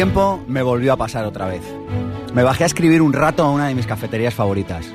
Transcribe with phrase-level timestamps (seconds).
[0.00, 1.60] tiempo me volvió a pasar otra vez.
[2.32, 4.86] Me bajé a escribir un rato a una de mis cafeterías favoritas.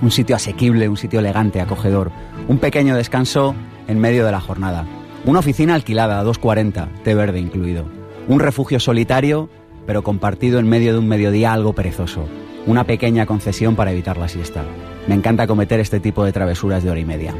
[0.00, 2.12] Un sitio asequible, un sitio elegante, acogedor.
[2.46, 3.56] Un pequeño descanso
[3.88, 4.86] en medio de la jornada.
[5.24, 7.84] Una oficina alquilada a 2.40, té verde incluido.
[8.28, 9.50] Un refugio solitario,
[9.88, 12.28] pero compartido en medio de un mediodía algo perezoso.
[12.64, 14.62] Una pequeña concesión para evitar la siesta.
[15.08, 17.34] Me encanta cometer este tipo de travesuras de hora y media.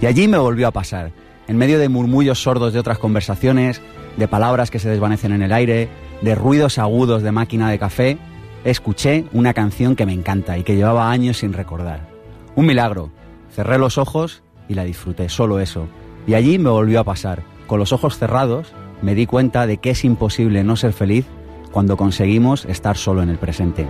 [0.00, 1.10] Y allí me volvió a pasar.
[1.48, 3.82] En medio de murmullos sordos de otras conversaciones,
[4.16, 5.88] de palabras que se desvanecen en el aire,
[6.22, 8.18] de ruidos agudos de máquina de café,
[8.64, 12.08] escuché una canción que me encanta y que llevaba años sin recordar.
[12.54, 13.10] Un milagro.
[13.50, 15.88] Cerré los ojos y la disfruté, solo eso.
[16.26, 17.42] Y allí me volvió a pasar.
[17.66, 18.72] Con los ojos cerrados
[19.02, 21.26] me di cuenta de que es imposible no ser feliz
[21.72, 23.86] cuando conseguimos estar solo en el presente.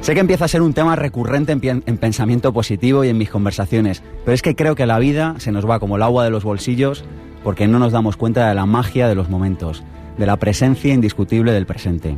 [0.00, 3.30] Sé que empieza a ser un tema recurrente en, en, pensamiento positivo y en mis
[3.30, 6.30] conversaciones, pero es que creo que la vida se nos va como el agua de
[6.30, 7.04] los bolsillos
[7.44, 9.84] porque no nos damos cuenta de la magia de los momentos,
[10.22, 12.16] de la presencia indiscutible del presente.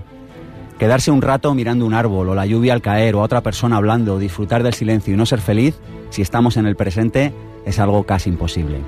[0.79, 3.79] Quedarse un rato mirando un árbol o la lluvia al caer o a otra persona
[3.79, 7.33] hablando, disfrutar del silencio y no ser feliz, si estamos en el presente,
[7.65, 8.81] es algo casi imposible.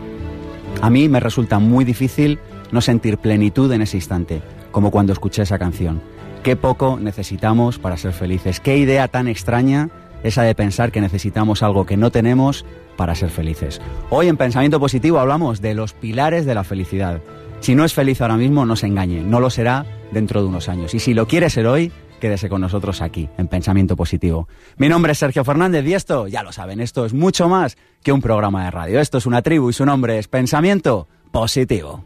[0.82, 2.38] A mí me resulta muy difícil
[2.72, 6.02] no sentir plenitud en ese instante, como cuando escuché esa canción.
[6.42, 8.60] Qué poco necesitamos para ser felices.
[8.60, 9.88] Qué idea tan extraña
[10.24, 13.80] esa de pensar que necesitamos algo que no tenemos para ser felices.
[14.10, 17.20] Hoy en Pensamiento Positivo hablamos de los pilares de la felicidad.
[17.60, 20.68] Si no es feliz ahora mismo, no se engañe, no lo será dentro de unos
[20.68, 20.94] años.
[20.94, 24.48] Y si lo quiere ser hoy, quédese con nosotros aquí, en Pensamiento Positivo.
[24.76, 28.12] Mi nombre es Sergio Fernández y esto, ya lo saben, esto es mucho más que
[28.12, 29.00] un programa de radio.
[29.00, 32.04] Esto es una tribu y su nombre es Pensamiento Positivo.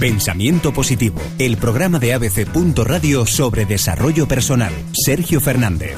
[0.00, 2.46] Pensamiento Positivo, el programa de ABC.
[2.84, 4.72] Radio sobre desarrollo personal.
[4.92, 5.96] Sergio Fernández.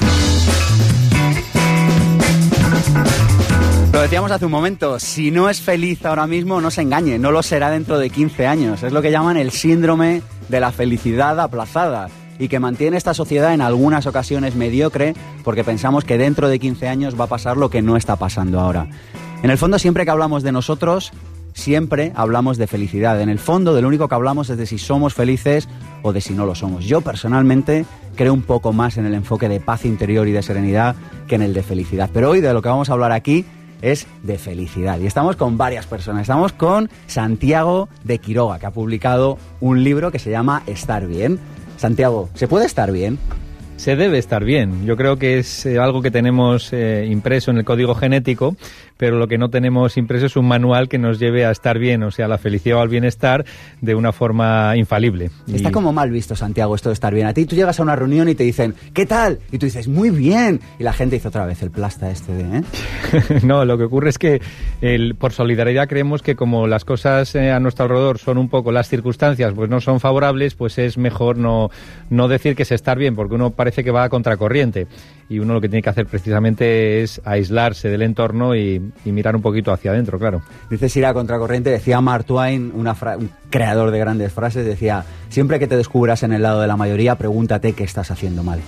[4.01, 7.29] Lo decíamos hace un momento, si no es feliz ahora mismo, no se engañe, no
[7.29, 8.81] lo será dentro de 15 años.
[8.81, 13.53] Es lo que llaman el síndrome de la felicidad aplazada y que mantiene esta sociedad
[13.53, 15.13] en algunas ocasiones mediocre
[15.43, 18.59] porque pensamos que dentro de 15 años va a pasar lo que no está pasando
[18.59, 18.87] ahora.
[19.43, 21.11] En el fondo, siempre que hablamos de nosotros,
[21.53, 23.21] siempre hablamos de felicidad.
[23.21, 25.69] En el fondo, de lo único que hablamos es de si somos felices
[26.01, 26.85] o de si no lo somos.
[26.85, 27.85] Yo personalmente
[28.15, 30.95] creo un poco más en el enfoque de paz interior y de serenidad
[31.27, 32.09] que en el de felicidad.
[32.11, 33.45] Pero hoy de lo que vamos a hablar aquí
[33.81, 34.99] es de felicidad.
[34.99, 36.23] Y estamos con varias personas.
[36.23, 41.39] Estamos con Santiago de Quiroga, que ha publicado un libro que se llama Estar bien.
[41.77, 43.17] Santiago, ¿se puede estar bien?
[43.81, 44.85] Se debe estar bien.
[44.85, 48.55] Yo creo que es eh, algo que tenemos eh, impreso en el código genético
[49.01, 52.03] pero lo que no tenemos impreso es un manual que nos lleve a estar bien,
[52.03, 53.43] o sea, la felicidad o al bienestar
[53.81, 55.31] de una forma infalible.
[55.51, 57.25] Está como mal visto, Santiago, esto de estar bien.
[57.25, 59.39] A ti tú llegas a una reunión y te dicen, ¿qué tal?
[59.51, 60.59] Y tú dices, muy bien.
[60.77, 62.59] Y la gente dice otra vez el plasta este de...
[62.59, 62.63] ¿eh?
[63.43, 64.39] no, lo que ocurre es que
[64.81, 68.71] el, por solidaridad creemos que como las cosas eh, a nuestro alrededor son un poco
[68.71, 71.71] las circunstancias, pues no son favorables, pues es mejor no,
[72.11, 74.85] no decir que es estar bien, porque uno parece que va a contracorriente.
[75.31, 79.41] Y uno lo que tiene que hacer precisamente es aislarse del entorno y, mirar un
[79.41, 80.41] poquito hacia adentro, claro.
[80.69, 85.57] Dices ir a contracorriente, decía Mark Twain, una un creador de grandes frases, decía, siempre
[85.57, 88.59] que te descubras en el lado de la mayoría, pregúntate qué estás haciendo mal.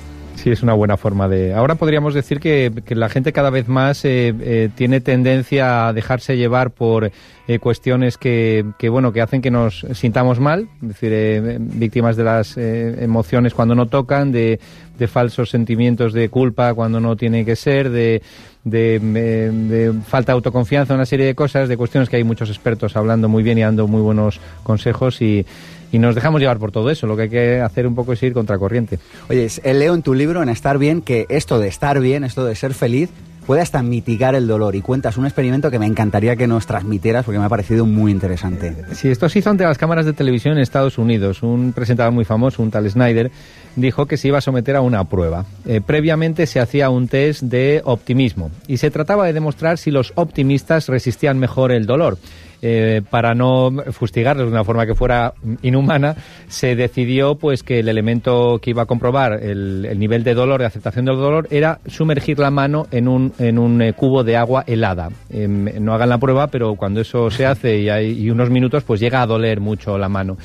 [0.44, 1.54] Sí, es una buena forma de...
[1.54, 6.36] Ahora podríamos decir que, la gente cada vez más eh, eh, tiene tendencia a dejarse
[6.36, 7.14] llevar por
[7.48, 12.26] eh, cuestiones que, que, bueno, que hacen que nos sintamos mal, es decir, víctimas de
[12.26, 14.60] las emociones cuando no tocan, de,
[15.00, 18.22] de falsos sentimientos de culpa cuando no tiene que ser, de
[18.64, 23.28] de, falta de autoconfianza, una serie de cosas, de cuestiones que hay muchos expertos hablando
[23.28, 25.46] muy bien y dando muy buenos consejos y,
[25.94, 27.06] y nos dejamos llevar por todo eso.
[27.06, 28.98] Lo que hay que hacer un poco es ir contracorriente.
[29.30, 32.56] Oye, leo en tu libro, en Estar Bien, que esto de estar bien, esto de
[32.56, 33.12] ser feliz,
[33.46, 34.76] puede hasta mitigar el dolor.
[34.76, 38.12] Y cuentas un experimento que me encantaría que nos transmitieras porque me ha parecido muy
[38.12, 38.76] interesante.
[38.94, 41.44] Sí, esto se hizo ante las cámaras de televisión en Estados Unidos.
[41.44, 43.32] Un presentador muy famoso, un tal Snyder,
[43.76, 45.46] dijo que se iba a someter a una prueba.
[45.68, 50.12] Eh, previamente se hacía un test de optimismo y se trataba de demostrar si los
[50.16, 52.18] optimistas resistían mejor el dolor.
[52.66, 55.34] Eh, para no fustigarlos de una forma que fuera
[55.64, 56.16] inhumana,
[56.48, 60.68] se decidió pues que el elemento que iba a comprobar el, nivel de dolor, de
[60.68, 64.64] aceptación del dolor, era sumergir la mano en un, en un eh, cubo de agua
[64.66, 65.10] helada.
[65.30, 69.02] Em, no hagan la prueba, pero cuando eso se hace y hay unos minutos, pues
[69.02, 70.38] llega a doler mucho la mano.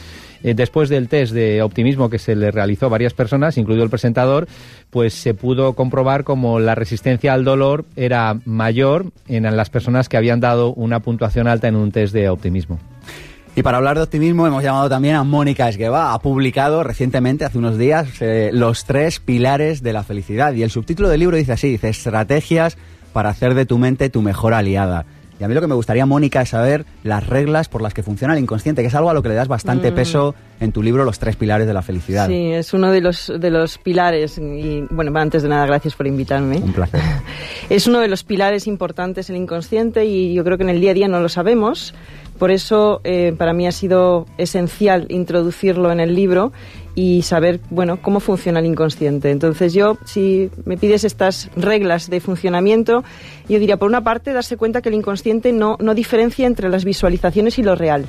[0.42, 3.90] Eh, después del test de optimismo que se le realizó a varias personas, incluido el
[3.90, 4.48] presentador,
[4.90, 10.16] pues se pudo comprobar como la resistencia al dolor era mayor en las personas que
[10.16, 12.78] habían dado una puntuación alta en un test de optimismo.
[13.58, 16.12] Y para hablar de optimismo hemos llamado también a Mónica Esgueva.
[16.12, 20.52] Ha publicado recientemente, hace unos días, eh, los tres pilares de la felicidad.
[20.52, 22.78] Y el subtítulo del libro dice así, dice, estrategias
[23.12, 25.06] para hacer de tu mente tu mejor aliada.
[25.40, 28.02] Y a mí lo que me gustaría, Mónica, es saber las reglas por las que
[28.02, 29.94] funciona el inconsciente, que es algo a lo que le das bastante Mm.
[29.94, 32.26] peso en tu libro Los tres pilares de la felicidad.
[32.26, 34.38] Sí, es uno de los, de los pilares.
[34.38, 36.56] Y bueno, antes de nada, gracias por invitarme.
[36.56, 37.00] Un placer.
[37.70, 40.92] Es uno de los pilares importantes el inconsciente y yo creo que en el día
[40.92, 41.94] a día no lo sabemos.
[42.38, 46.52] Por eso eh, para mí ha sido esencial introducirlo en el libro
[46.94, 49.30] y saber bueno cómo funciona el inconsciente.
[49.30, 53.04] Entonces yo, si me pides estas reglas de funcionamiento,
[53.48, 56.84] yo diría por una parte darse cuenta que el inconsciente no, no diferencia entre las
[56.84, 58.06] visualizaciones y lo real.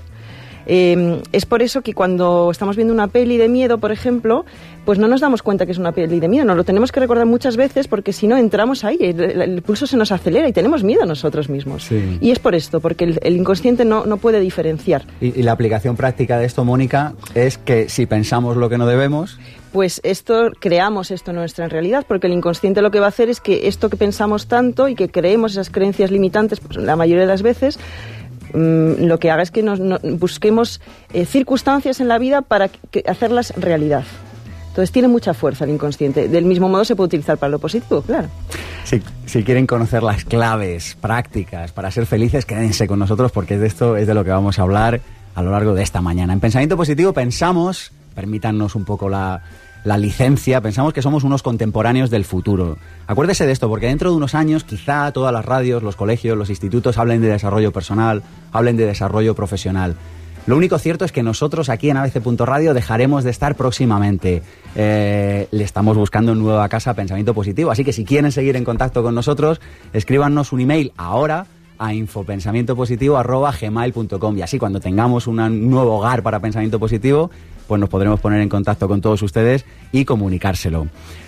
[0.71, 4.45] Eh, es por eso que cuando estamos viendo una peli de miedo, por ejemplo,
[4.85, 6.45] pues no nos damos cuenta que es una peli de miedo.
[6.45, 9.97] Nos lo tenemos que recordar muchas veces porque si no entramos ahí, el, pulso se
[9.97, 11.85] nos acelera y tenemos miedo nosotros mismos.
[11.85, 12.19] Sí.
[12.21, 15.05] Y es por esto, porque el, el inconsciente no, no puede diferenciar.
[15.19, 18.85] Y, y la aplicación práctica de esto, Mónica, es que si pensamos lo que no
[18.85, 19.39] debemos,
[19.71, 23.29] Pues esto, creamos esto en nuestra realidad, porque el inconsciente lo que va a hacer
[23.29, 27.21] es que esto que pensamos tanto y que creemos esas creencias limitantes, pues, la mayoría
[27.21, 27.77] de las veces,
[28.53, 30.81] mm, lo que haga es que nos, no- busquemos
[31.13, 34.03] eh, circunstancias en la vida para que- hacerlas realidad.
[34.69, 36.27] Entonces tiene mucha fuerza el inconsciente.
[36.27, 38.27] Del mismo modo se puede utilizar para lo positivo, claro.
[38.85, 43.67] si, si quieren conocer las claves prácticas para ser felices, quédense con nosotros porque de
[43.67, 45.01] esto es de lo que vamos a hablar
[45.35, 46.33] a lo largo de esta mañana.
[46.33, 49.41] En Pensamiento Positivo pensamos, permítanos un poco la,
[49.83, 52.77] la licencia, pensamos que somos unos contemporáneos del futuro.
[53.07, 56.49] Acuérdese de esto, porque dentro de unos años quizá todas las radios, los colegios, los
[56.49, 59.95] institutos hablen de desarrollo personal, hablen de desarrollo profesional.
[60.47, 64.41] Lo único cierto es que nosotros aquí en abc.radio dejaremos de estar próximamente.
[64.75, 69.03] Eh, le estamos buscando nueva casa Pensamiento Positivo, así que si quieren seguir en contacto
[69.03, 69.61] con nosotros,
[69.93, 71.45] escríbanos un email ahora
[71.77, 77.29] a infopensamientopositivo.gmail.com y así cuando tengamos un nuevo hogar para Pensamiento Positivo,
[77.69, 79.63] pues nos podremos poner en contacto con todos ustedes
[79.93, 80.87] y comunicárselo.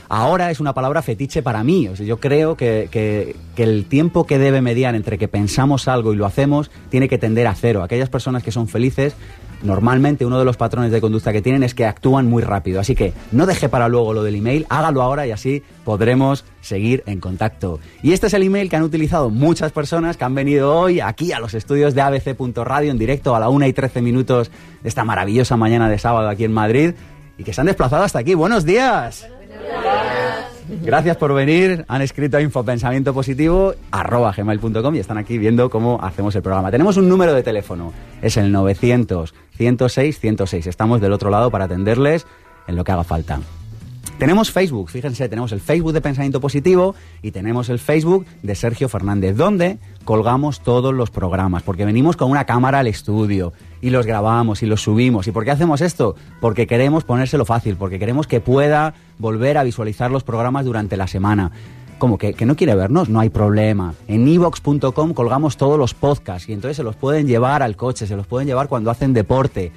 [0.09, 1.87] Ahora es una palabra fetiche para mí.
[1.87, 5.87] O sea, yo creo que, que- que el tiempo que debe mediar entre que pensamos
[5.87, 7.81] algo y lo hacemos tiene que tender a cero.
[7.83, 9.15] Aquellas personas que son felices,
[9.63, 12.79] normalmente uno de los patrones de conducta que tienen es que actúan muy rápido.
[12.79, 17.03] Así que no deje para luego lo del email, hágalo ahora y así podremos seguir
[17.05, 17.79] en contacto.
[18.01, 21.31] Y este es el email que han utilizado muchas personas que han venido hoy aquí
[21.31, 25.03] a los estudios de abc.radio en directo a la 1 y 13 minutos de esta
[25.03, 26.93] maravillosa mañana de sábado aquí en Madrid
[27.37, 28.33] y que se han desplazado hasta aquí.
[28.33, 29.27] ¡Buenos días!
[30.83, 31.85] Gracias por venir.
[31.87, 36.71] Han escrito a infopensamiento positivo arroba gmail.com y están aquí viendo cómo hacemos el programa.
[36.71, 37.93] Tenemos un número de teléfono.
[38.21, 40.67] Es el 900 106 106.
[40.67, 42.25] Estamos del otro lado para atenderles
[42.67, 43.39] en lo que haga falta.
[44.17, 46.93] Tenemos Facebook, fíjense, tenemos el Facebook de Pensamiento Positivo
[47.23, 52.31] y tenemos el Facebook de Sergio Fernández, donde colgamos todos los programas, porque venimos con
[52.31, 55.27] una cámara al estudio y los grabamos y los subimos.
[55.27, 56.15] ¿Y por qué hacemos esto?
[56.39, 61.07] Porque queremos ponérselo fácil, porque queremos que pueda volver a visualizar los programas durante la
[61.07, 61.51] semana.
[61.97, 63.93] Como que, que no quiere vernos, no hay problema.
[64.07, 68.15] En evox.com colgamos todos los podcasts y entonces se los pueden llevar al coche, se
[68.15, 69.71] los pueden llevar cuando hacen deporte.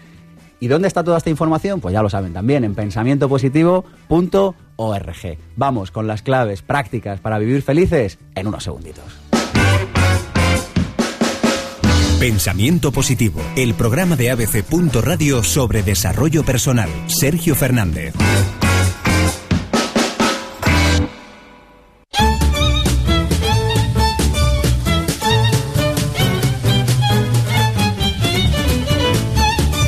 [0.61, 1.83] ¿Y dónde está toda esta información?
[1.83, 5.39] Pues ya lo saben también, en pensamientopositivo.org.
[5.57, 9.24] Vamos con las claves prácticas para vivir felices en unos segunditos.
[12.19, 14.65] Pensamiento Positivo, el programa de ABC.
[15.03, 16.89] Radio sobre desarrollo personal.
[17.07, 18.15] Sergio Fernández.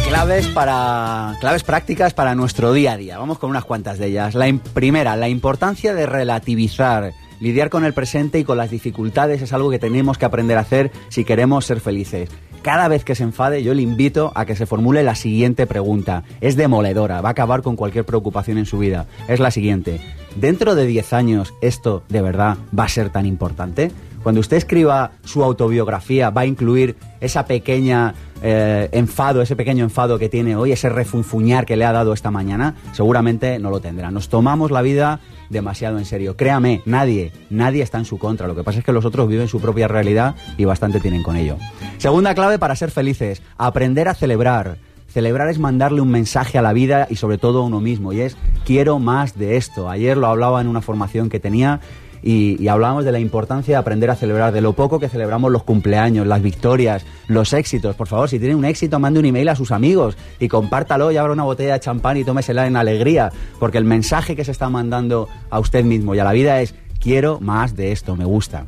[0.09, 3.19] Claves para claves prácticas para nuestro día a día.
[3.19, 4.35] Vamos con unas cuantas de ellas.
[4.35, 7.13] La im- primera, la importancia de relativizar.
[7.41, 10.63] Lidiar con el presente y con las dificultades es algo que tenemos que aprender a
[10.63, 12.31] hacer si queremos ser felices.
[12.63, 16.25] Cada vez que se enfade, yo le invito a que se formule la siguiente pregunta.
[16.41, 19.07] Es demoledora, va a acabar con cualquier preocupación en su vida.
[19.29, 20.01] Es la siguiente.
[20.35, 23.93] ¿Dentro de 10 años esto de verdad va a ser tan importante?
[24.27, 30.19] Cuando usted escriba su autobiografía, va a incluir esa pequeña eh, enfado, ese pequeño enfado
[30.19, 34.11] que tiene hoy, ese refunfuñar que le ha dado esta mañana, seguramente no lo tendrá.
[34.11, 36.37] Nos tomamos la vida demasiado en serio.
[36.37, 38.47] Créame, nadie, nadie está en su contra.
[38.47, 41.37] Lo que pasa es que los otros viven su propia realidad y bastante tienen con
[41.37, 41.57] ello.
[41.99, 44.79] Segunda clave para ser felices, aprender a celebrar.
[45.09, 48.21] Celebrar es mandarle un mensaje a la vida y sobre todo a uno mismo, y
[48.21, 48.37] es
[48.67, 49.89] quiero más de esto.
[49.89, 51.81] Ayer lo hablaba en una formación que tenía
[52.27, 55.63] y, hablábamos de la importancia de aprender a celebrar, de lo poco que celebramos los
[55.63, 57.95] cumpleaños, las victorias, los éxitos.
[57.95, 61.19] Por favor, si tiene un éxito, mande un email a sus amigos y compártalo y
[61.19, 63.31] abra una botella de champán y tómesela en alegría,
[63.61, 66.75] porque el mensaje que se está mandando a usted mismo y a la vida es
[67.01, 68.65] quiero más de esto, me gusta.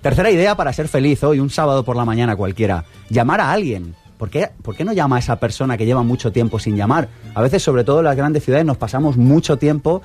[0.00, 3.96] Tercera idea para ser feliz hoy, un sábado por la mañana cualquiera, llamar a alguien.
[4.18, 4.30] ¿Por
[4.62, 7.08] ¿Por qué no llama a esa persona que lleva mucho tiempo sin llamar?
[7.34, 10.02] A veces, sobre todo en las grandes ciudades, nos pasamos mucho tiempo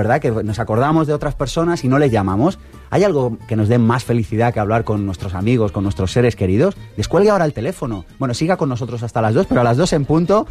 [0.00, 0.18] ¿verdad?
[0.18, 2.58] Que nos acordamos de otras personas y no les llamamos.
[2.88, 6.36] ¿Hay algo que nos dé más felicidad que hablar con nuestros amigos, con nuestros seres
[6.36, 6.74] queridos?
[6.96, 8.06] Descuelgue ahora el teléfono.
[8.18, 10.46] Bueno, siga con nosotros hasta las dos, pero a las dos en punto,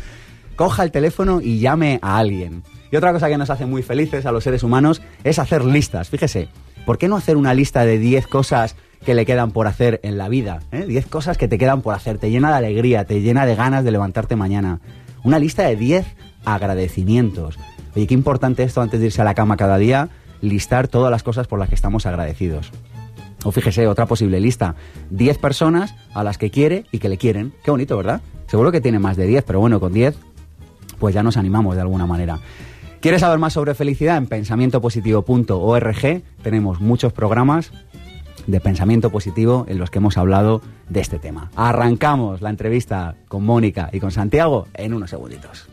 [0.56, 2.62] coja el teléfono y llame a alguien.
[2.92, 6.10] Y otra cosa que nos hace muy felices a los seres humanos es hacer listas.
[6.10, 6.50] Fíjese,
[6.86, 10.20] ¿por qué no hacer una lista de 10 cosas que le quedan por hacer en
[10.20, 10.60] la vida?
[10.72, 11.10] 10 ¿eh?
[11.10, 12.20] cosas que te quedan por hacer.
[12.20, 14.80] Te llena de alegría, te llena de ganas de levantarte mañana.
[15.24, 16.06] Una lista de 10
[16.46, 17.58] agradecimientos.
[17.96, 20.10] Oye, qué importante esto antes de irse a la cama cada día,
[20.42, 22.72] listar todas las cosas por las que estamos agradecidos.
[23.44, 24.76] O fíjese, otra posible lista.
[25.12, 27.54] 10 personas a las que quiere y que le quieren.
[27.64, 28.22] Qué bonito, ¿verdad?
[28.48, 30.18] Seguro que tiene más de 10, pero bueno, con 10
[31.00, 32.40] pues ya nos animamos de alguna manera.
[33.00, 34.18] ¿Quieres saber más sobre felicidad?
[34.18, 37.72] En pensamientopositivo.org tenemos muchos programas
[38.46, 41.50] de pensamiento positivo en los que hemos hablado de este tema.
[41.56, 45.70] Arrancamos la entrevista con Mónica y con Santiago en unos segunditos.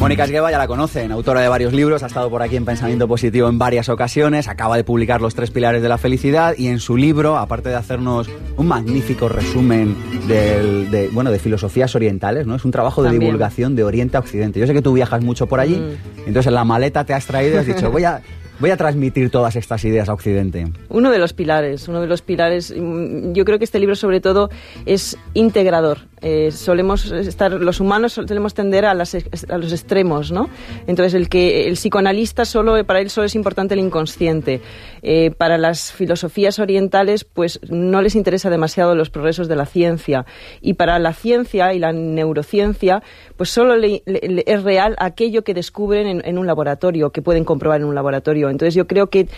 [0.00, 3.06] Mónica Esgueva ya la conocen, autora de varios libros, ha estado por aquí en Pensamiento
[3.06, 6.80] Positivo en varias ocasiones, acaba de publicar Los tres pilares de la felicidad y en
[6.80, 8.26] su libro, aparte de hacernos
[8.56, 9.94] un magnífico resumen
[10.26, 12.54] de, bueno, de filosofías orientales, ¿no?
[12.54, 14.58] Es un trabajo de divulgación de Oriente a Occidente.
[14.58, 16.28] Yo sé que tú viajas mucho por allí, mm.
[16.28, 18.22] entonces en la maleta te has traído y has dicho, voy a,
[18.60, 20.70] voy a transmitir todas estas ideas a Occidente.
[20.88, 24.20] Uno de los pilares, uno de los pilares, mm, yo creo que este libro sobre
[24.20, 24.50] todo
[24.86, 30.50] es integrador, eh, solemos estar, los humanos solemos tender a, las, a, los extremos, ¿no?
[30.86, 34.60] Entonces, el que el psicoanalista solo, para él solo es importante el inconsciente.
[35.02, 40.26] Eh, para las filosofías orientales, pues no les interesa demasiado los progresos de la ciencia.
[40.60, 43.02] Y para la ciencia y la neurociencia,
[43.38, 47.86] pues solo es real aquello que descubren en, en un laboratorio, que pueden comprobar en
[47.86, 48.49] un laboratorio.
[48.50, 49.28] Entonces, yo creo que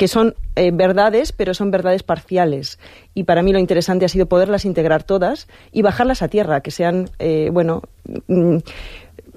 [0.00, 2.78] que son eh, verdades, pero son verdades parciales.
[3.12, 6.70] Y para mí lo interesante ha sido poderlas integrar todas y bajarlas a tierra, que
[6.70, 7.82] sean, eh, bueno,
[8.26, 8.56] mm,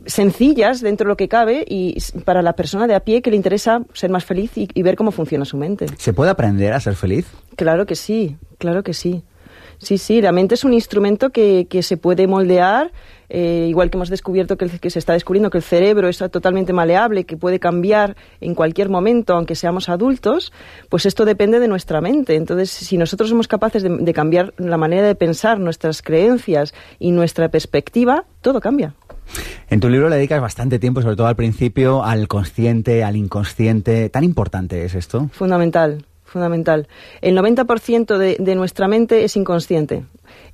[0.05, 3.35] sencillas dentro de lo que cabe y para la persona de a pie que le
[3.35, 5.87] interesa ser más feliz y, y ver cómo funciona su mente.
[5.97, 7.27] ¿Se puede aprender a ser feliz?
[7.57, 9.21] Claro que sí, claro que sí.
[9.83, 12.93] Sí, sí, la mente es un instrumento que, que se puede moldear,
[13.27, 16.71] eh, igual que hemos descubierto que, que, se está descubriendo que el cerebro es totalmente
[16.71, 20.53] maleable, que puede cambiar en cualquier momento, aunque seamos adultos,
[20.87, 22.35] pues esto depende de nuestra mente.
[22.35, 27.11] Entonces, si nosotros somos capaces de, de cambiar la manera de pensar, nuestras creencias y
[27.11, 28.95] nuestra perspectiva, todo cambia.
[29.69, 34.09] En tu libro le dedicas bastante tiempo, sobre todo al principio, al consciente, al inconsciente.
[34.09, 35.29] ¿Tan importante es esto?
[35.33, 36.87] Fundamental fundamental.
[37.21, 40.03] El 90% de, de nuestra mente es inconsciente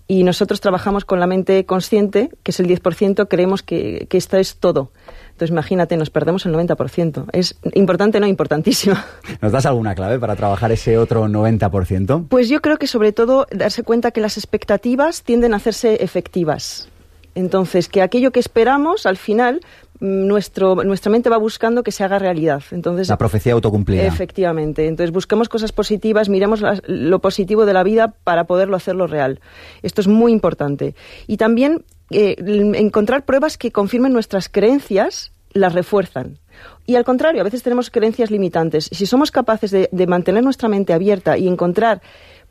[0.08, 4.38] y nosotros trabajamos con la mente consciente, que es el 10%, creemos que, que esto
[4.38, 4.92] es todo.
[5.30, 7.28] Entonces, imagínate, nos perdemos el 90%.
[7.32, 8.96] Es importante, no importantísimo.
[9.42, 12.28] ¿Nos das alguna clave para trabajar ese otro 90%?
[12.28, 16.90] Pues yo creo que sobre todo darse cuenta que las expectativas tienden a hacerse efectivas.
[17.36, 19.62] Entonces, que aquello que esperamos al final
[20.00, 22.64] nuestro, nuestra mente va buscando que se haga realidad.
[22.72, 24.06] Entonces, la profecía autocumplida.
[24.06, 24.88] Efectivamente.
[24.88, 29.42] Entonces busquemos cosas positivas, miremos lo positivo de la vida para poderlo hacerlo real.
[29.82, 30.96] Esto es muy importante.
[31.28, 32.36] Y también eh,
[32.76, 36.40] encontrar pruebas que confirmen nuestras creencias, las refuerzan.
[36.86, 38.90] Y al contrario, a veces tenemos creencias limitantes.
[38.92, 42.02] Si somos capaces de, de mantener nuestra mente abierta y encontrar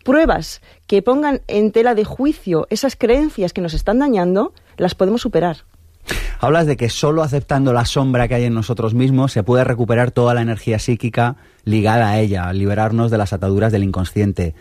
[0.05, 5.23] pruebas que pongan en tela de juicio esas creencias que nos están dañando, las podemos
[5.23, 5.68] superar.
[6.41, 10.11] Hablas de que solo aceptando la sombra que hay en nosotros mismos se puede recuperar
[10.11, 14.55] toda la energía psíquica ligada a ella, liberarnos de las ataduras del inconsciente.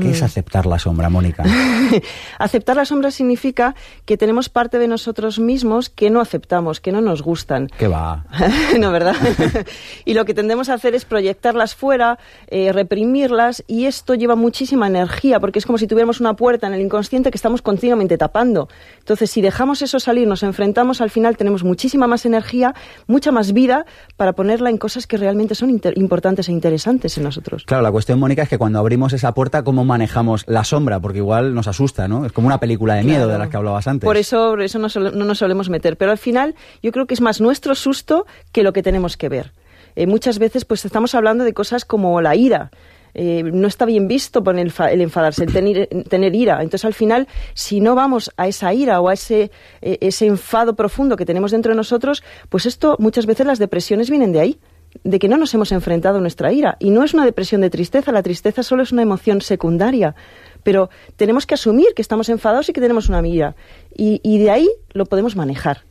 [0.00, 0.24] ¿Qué es mm.
[0.24, 1.44] aceptar la sombra, Mónica?
[2.38, 3.74] aceptar la sombra significa
[4.04, 7.68] que tenemos parte de nosotros mismos que no aceptamos, que no nos gustan.
[7.78, 8.24] ¿Qué va?
[8.78, 9.16] no, ¿verdad?
[10.04, 14.86] y lo que tendemos a hacer es proyectarlas fuera, eh, reprimirlas, y esto lleva muchísima
[14.86, 18.68] energía, porque es como si tuviéramos una puerta en el inconsciente que estamos continuamente tapando.
[18.98, 22.74] Entonces, si dejamos eso salir, nos enfrentamos, al final tenemos muchísima más energía,
[23.06, 23.86] mucha más vida
[24.16, 27.64] para ponerla en cosas que realmente son importantes e interesantes en nosotros.
[27.64, 31.18] Claro, la cuestión, Mónica, es que cuando abrimos esa puerta, cómo manejamos la sombra, porque
[31.18, 32.26] igual nos asusta, ¿no?
[32.26, 34.06] Es como una película de miedo de las que hablabas antes.
[34.06, 37.20] Por eso, eso no, no, nos solemos meter, pero al final yo creo que es
[37.20, 39.52] más nuestro susto que lo que tenemos que ver.
[39.94, 42.70] Eh, muchas veces pues estamos hablando de cosas como la ira.
[43.18, 46.56] Eh, no está bien visto por el, el enfadarse, el tener, tener, ira.
[46.56, 49.50] Entonces, al final, si no vamos a esa ira o a ese,
[49.80, 54.10] eh, ese enfado profundo que tenemos dentro de nosotros, pues esto muchas veces las depresiones
[54.10, 54.58] vienen de ahí
[55.04, 56.76] de que no nos hemos enfrentado a nuestra ira.
[56.80, 60.14] Y no es una depresión de tristeza, la tristeza solo es una emoción secundaria.
[60.62, 63.54] Pero tenemos que asumir que estamos enfadados y que tenemos una ira.
[63.94, 65.82] Y, de ahí lo podemos manejar.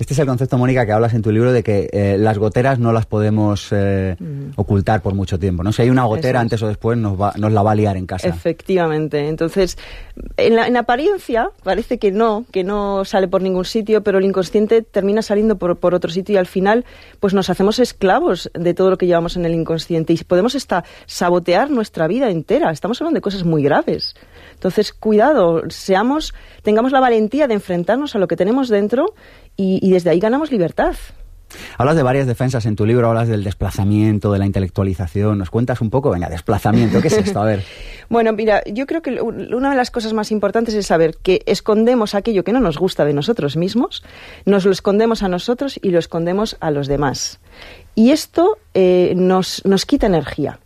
[0.00, 2.78] Este es el concepto, Mónica, que hablas en tu libro de que eh, las goteras
[2.78, 4.16] no las podemos eh,
[4.56, 5.72] ocultar por mucho tiempo, ¿no?
[5.72, 6.42] Si hay una gotera, es.
[6.44, 8.26] antes o después nos, va, nos la va a liar en casa.
[8.26, 9.28] Efectivamente.
[9.28, 9.76] Entonces,
[10.38, 14.24] en, la, en apariencia parece que no, que no sale por ningún sitio, pero el
[14.24, 16.86] inconsciente termina saliendo por, por otro sitio y al final,
[17.20, 20.82] pues nos hacemos esclavos de todo lo que llevamos en el inconsciente y podemos hasta
[21.04, 22.70] sabotear nuestra vida entera.
[22.70, 24.14] Estamos hablando de cosas muy graves.
[24.54, 29.14] Entonces, cuidado, seamos, tengamos la valentía de enfrentarnos a lo que tenemos dentro
[29.56, 30.94] y, y desde ahí ganamos libertad.
[31.78, 35.38] Hablas de varias defensas en tu libro, hablas del desplazamiento, de la intelectualización.
[35.38, 36.10] ¿Nos cuentas un poco?
[36.10, 37.40] Venga, desplazamiento, ¿qué es esto?
[37.40, 37.64] A ver.
[38.10, 42.16] Bueno, mira, yo creo que una de las cosas más importantes es saber que escondemos
[42.16, 44.02] aquello que no nos gusta de nosotros mismos,
[44.44, 47.38] nos lo escondemos a nosotros y lo escondemos a los demás.
[47.94, 50.58] Y esto eh, nos, nos quita energía.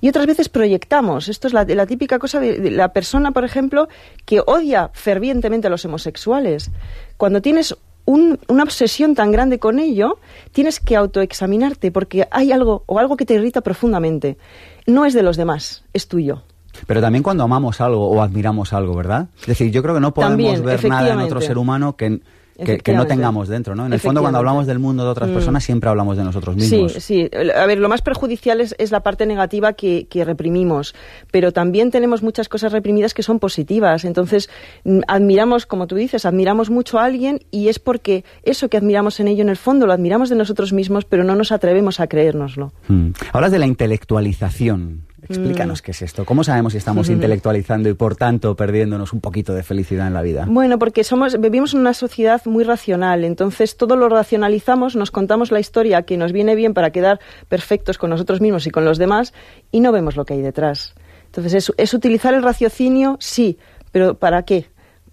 [0.00, 1.28] Y otras veces proyectamos.
[1.28, 3.88] Esto es la, la típica cosa de, de, la persona, por ejemplo,
[4.24, 6.70] que odia fervientemente a los homosexuales.
[7.18, 7.76] Cuando tienes
[8.06, 10.18] un, una obsesión tan grande con ello,
[10.52, 14.38] tienes que autoexaminarte porque hay algo o algo que te irrita profundamente.
[14.86, 16.42] No es de los demás, es tuyo.
[16.86, 19.28] Pero también cuando amamos algo o admiramos algo, ¿verdad?
[19.40, 22.20] Es decir, yo creo que no podemos También, ver nada en otro ser humano que,
[22.64, 23.86] que, que, no tengamos dentro, ¿no?
[23.86, 25.66] En el fondo, cuando hablamos del mundo de otras personas, mm.
[25.66, 26.92] siempre hablamos de nosotros mismos.
[26.92, 27.30] Sí, sí.
[27.54, 30.94] A ver, lo más perjudicial es, es la parte negativa que, que, reprimimos,
[31.30, 34.04] pero también tenemos muchas cosas reprimidas que son positivas.
[34.04, 34.48] Entonces,
[34.84, 39.20] mm, admiramos, como tú dices, admiramos mucho a alguien y es porque eso que admiramos
[39.20, 42.06] en ello, en el fondo, lo admiramos de nosotros mismos, pero no nos atrevemos a
[42.06, 42.72] creérnoslo.
[42.88, 43.10] Mm.
[43.32, 45.06] Hablas de la intelectualización.
[45.28, 45.84] Explícanos mm.
[45.84, 46.24] qué es esto.
[46.24, 50.22] ¿Cómo sabemos si estamos intelectualizando y por tanto perdiéndonos un poquito de felicidad en la
[50.22, 50.46] vida?
[50.48, 55.50] Bueno, porque somos vivimos en una sociedad muy racional, entonces todo lo racionalizamos, nos contamos
[55.50, 58.98] la historia que nos viene bien para quedar perfectos con nosotros mismos y con los
[58.98, 59.32] demás
[59.70, 60.94] y no vemos lo que hay detrás.
[61.26, 63.16] Entonces, ¿es, es utilizar el raciocinio?
[63.20, 63.58] Sí,
[63.92, 64.66] pero ¿para qué?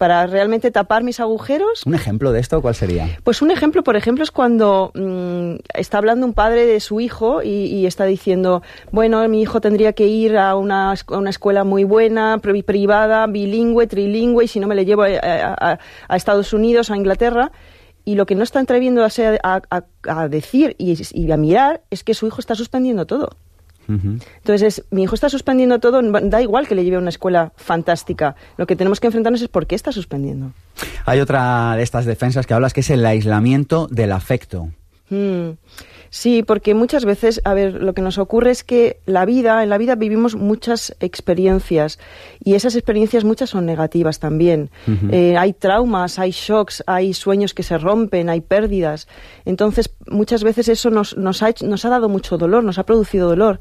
[0.04, 1.84] Para realmente tapar mis agujeros.
[1.86, 3.08] ¿Un ejemplo de esto cuál sería?
[3.24, 7.42] Pues un ejemplo, por ejemplo, es cuando mmm, está hablando un padre de su hijo
[7.42, 11.64] y, y, está diciendo, bueno, mi hijo tendría que ir a una, a una escuela
[11.64, 15.80] muy buena, privada, bilingüe, trilingüe, y si no me le llevo a, a,
[16.10, 17.54] a Estados Unidos, a Inglaterra.
[18.04, 22.04] Y lo que no está atreviendo a, ser, a decir y, y a mirar es
[22.04, 23.38] que su hijo está suspendiendo todo.
[23.88, 24.24] Uh -huh.
[24.38, 27.52] Entonces, es, mi hijo está suspendiendo todo, da igual que le lleve a una escuela
[27.56, 28.36] fantástica.
[28.58, 30.52] Lo que tenemos que enfrentarnos es por qué está suspendiendo.
[31.06, 34.70] Hay otra de estas defensas que hablas que es el aislamiento del afecto.
[35.10, 35.58] Mm.
[36.10, 39.70] Sí, porque muchas veces, a ver, lo que nos ocurre es que la vida, en
[39.70, 41.98] la vida vivimos muchas experiencias
[42.44, 44.70] y esas experiencias muchas son negativas también.
[44.88, 45.14] Uh -huh.
[45.14, 49.08] eh, hay traumas, hay shocks, hay sueños que se rompen, hay pérdidas.
[49.44, 52.86] Entonces, muchas veces eso nos, nos, ha, hecho, nos ha dado mucho dolor, nos ha
[52.86, 53.60] producido dolor.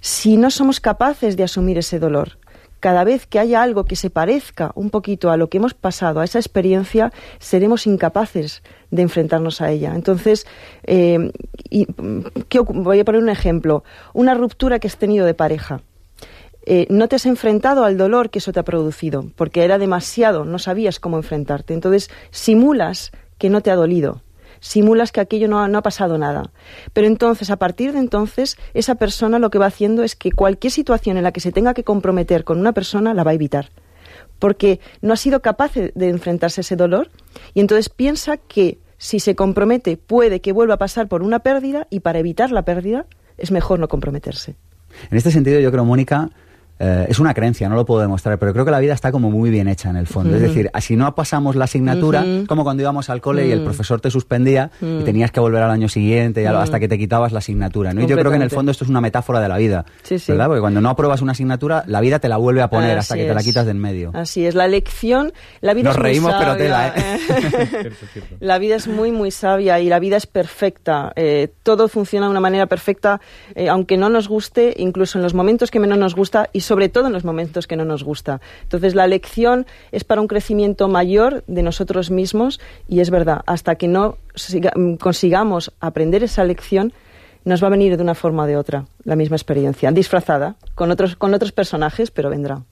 [0.00, 2.38] Si no somos capaces de asumir ese dolor,
[2.80, 6.20] cada vez que haya algo que se parezca un poquito a lo que hemos pasado,
[6.20, 9.94] a esa experiencia, seremos incapaces de enfrentarnos a ella.
[9.94, 10.46] Entonces,
[10.84, 11.32] eh,
[11.70, 11.86] y,
[12.48, 13.84] ¿qué, voy a poner un ejemplo.
[14.12, 15.82] Una ruptura que has tenido de pareja.
[16.68, 20.44] Eh, no te has enfrentado al dolor que eso te ha producido, porque era demasiado,
[20.44, 21.74] no sabías cómo enfrentarte.
[21.74, 24.22] Entonces, simulas que no te ha dolido
[24.60, 26.50] simulas que aquello no ha, no ha, pasado nada.
[26.92, 30.72] Pero entonces, a partir de entonces, esa persona lo que va haciendo es que cualquier
[30.72, 33.70] situación en la que se tenga que comprometer con una persona la va a evitar.
[34.38, 37.10] Porque no ha sido capaz de enfrentarse a ese dolor
[37.54, 41.86] y entonces piensa que si se compromete puede que vuelva a pasar por una pérdida
[41.90, 43.06] y para evitar la pérdida
[43.38, 44.56] es mejor no comprometerse.
[45.10, 46.30] En este sentido, yo creo, Mónica,
[46.78, 49.30] eh, es una creencia, no lo puedo demostrar, pero creo que la vida está como
[49.30, 50.30] muy bien hecha en el fondo.
[50.30, 50.36] Uh -huh.
[50.36, 52.46] Es decir, si no pasamos la asignatura, uh -huh.
[52.46, 53.48] como cuando íbamos al cole uh -huh.
[53.48, 56.88] y el profesor te suspendía y tenías que volver al año siguiente y hasta que
[56.88, 57.94] te quitabas la asignatura.
[57.94, 58.02] ¿no?
[58.02, 60.18] Y yo creo que en el fondo esto es una metáfora de la vida, sí,
[60.18, 60.32] sí.
[60.32, 60.46] ¿verdad?
[60.48, 63.14] Porque cuando no apruebas una asignatura, la vida te la vuelve a poner Así hasta
[63.14, 63.28] que es.
[63.28, 64.10] te la quitas de en medio.
[64.14, 67.90] Así es, la lección, la vida Nos es reímos, muy pero tela, ¿eh?
[68.40, 71.12] la vida es muy, muy sabia y la vida es perfecta.
[71.16, 73.20] Eh, todo funciona de una manera perfecta,
[73.70, 77.06] aunque no nos guste, incluso en los momentos que menos nos gusta y sobre todo
[77.06, 78.40] en los momentos que no nos gusta.
[78.62, 83.76] Entonces, la lección es para un crecimiento mayor de nosotros mismos y es verdad, hasta
[83.76, 86.92] que no siga, consigamos aprender esa lección,
[87.44, 90.90] nos va a venir de una forma o de otra la misma experiencia, disfrazada, con
[90.90, 92.62] otros, con otros personajes, pero vendrá.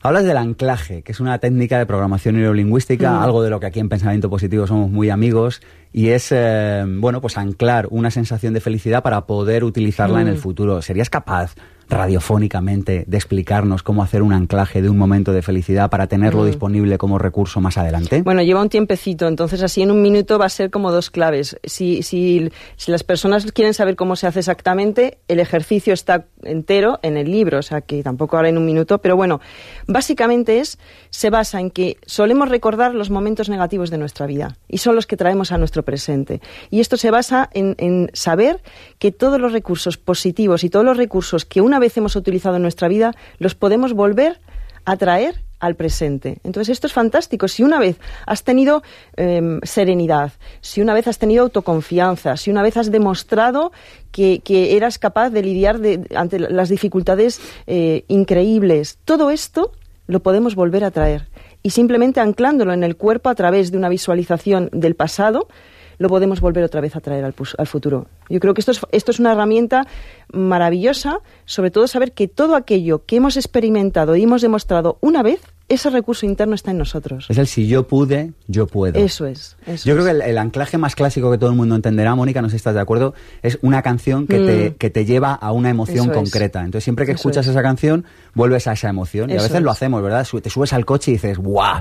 [0.00, 3.22] Hablas del anclaje, que es una técnica de programación neurolingüística, mm.
[3.22, 7.22] algo de lo que aquí en Pensamiento Positivo somos muy amigos, y es, eh, bueno,
[7.22, 10.22] pues anclar una sensación de felicidad para poder utilizarla mm.
[10.22, 10.82] en el futuro.
[10.82, 11.54] ¿Serías capaz
[11.88, 16.46] radiofónicamente de explicarnos cómo hacer un anclaje de un momento de felicidad para tenerlo Mm.
[16.46, 18.22] disponible como recurso más adelante?
[18.22, 21.56] Bueno, lleva un tiempecito, entonces así en un minuto va a ser como dos claves.
[21.64, 26.98] Si, si, si las personas quieren saber cómo se hace exactamente, el ejercicio está entero
[27.02, 29.40] en el libro, o sea que tampoco ahora en un minuto, pero bueno,
[29.86, 30.78] básicamente es,
[31.10, 35.06] se basa en que solemos recordar los momentos negativos de nuestra vida y son los
[35.06, 36.40] que traemos a nuestro presente.
[36.70, 38.62] Y esto se basa en, en saber
[38.98, 42.62] que todos los recursos positivos y todos los recursos que una vez hemos utilizado en
[42.62, 44.40] nuestra vida los podemos volver
[44.84, 46.38] a traer al presente.
[46.44, 47.48] Entonces esto es fantástico.
[47.48, 48.82] Si una vez has tenido
[49.16, 53.72] em, serenidad, si una vez has tenido autoconfianza, si una vez has demostrado
[54.12, 59.72] que, que eras capaz de lidiar de- ante las dificultades eh, increíbles, todo esto
[60.06, 61.28] lo podemos volver a traer.
[61.62, 65.48] Y simplemente anclándolo en el cuerpo a través de una visualización del pasado,
[65.98, 68.06] lo podemos volver otra vez a traer al, al futuro.
[68.28, 69.86] Yo creo que esto es, esto es una herramienta
[70.32, 75.40] maravillosa, sobre todo saber que todo aquello que hemos experimentado y hemos demostrado una vez,
[75.68, 77.26] ese recurso interno está en nosotros.
[77.30, 78.98] Es el si yo pude, yo puedo.
[78.98, 79.56] Eso es.
[79.66, 82.42] eso Yo creo que el, el anclaje más clásico que todo el mundo entenderá, Mónica,
[82.42, 84.74] no sé si estás de acuerdo, es una canción que, te, Mm.
[84.74, 86.16] que te lleva a una emoción Eso es.
[86.16, 86.60] concreta.
[86.60, 87.52] Entonces, siempre que Eso escuchas es.
[87.52, 88.04] esa canción,
[88.34, 89.30] vuelves a esa emoción.
[89.30, 90.26] y a veces lo hacemos, ¿verdad?
[90.42, 91.80] Te subes al coche y dices, ¡guau!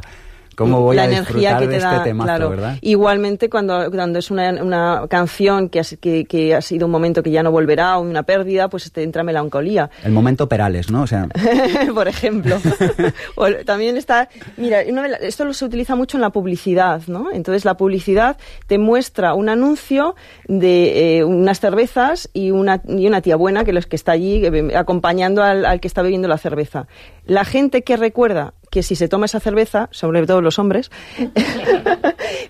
[0.56, 2.50] ¿Cómo voy la a energía que de te este da, temazo, claro.
[2.50, 2.78] verdad?
[2.82, 7.24] Igualmente cuando, cuando es una, una canción que, has- que, que ha sido un momento
[7.24, 9.90] que ya no volverá o una pérdida, pues te entra melancolía.
[10.04, 11.04] El momento Perales, ¿no?
[11.04, 11.28] O sea,
[11.94, 12.58] por ejemplo.
[13.36, 17.32] O también está, mira, esto lo se utiliza mucho en la publicidad, ¿no?
[17.32, 18.38] Entonces la publicidad
[18.68, 20.16] te muestra un anuncio
[20.48, 24.46] de eh, unas cervezas y una, y una tía buena que los que está allí
[24.46, 26.88] eh, acompañando al, al que está bebiendo la cerveza.
[27.26, 30.90] La gente que recuerda que si se toma esa cerveza, sobre todo los hombres,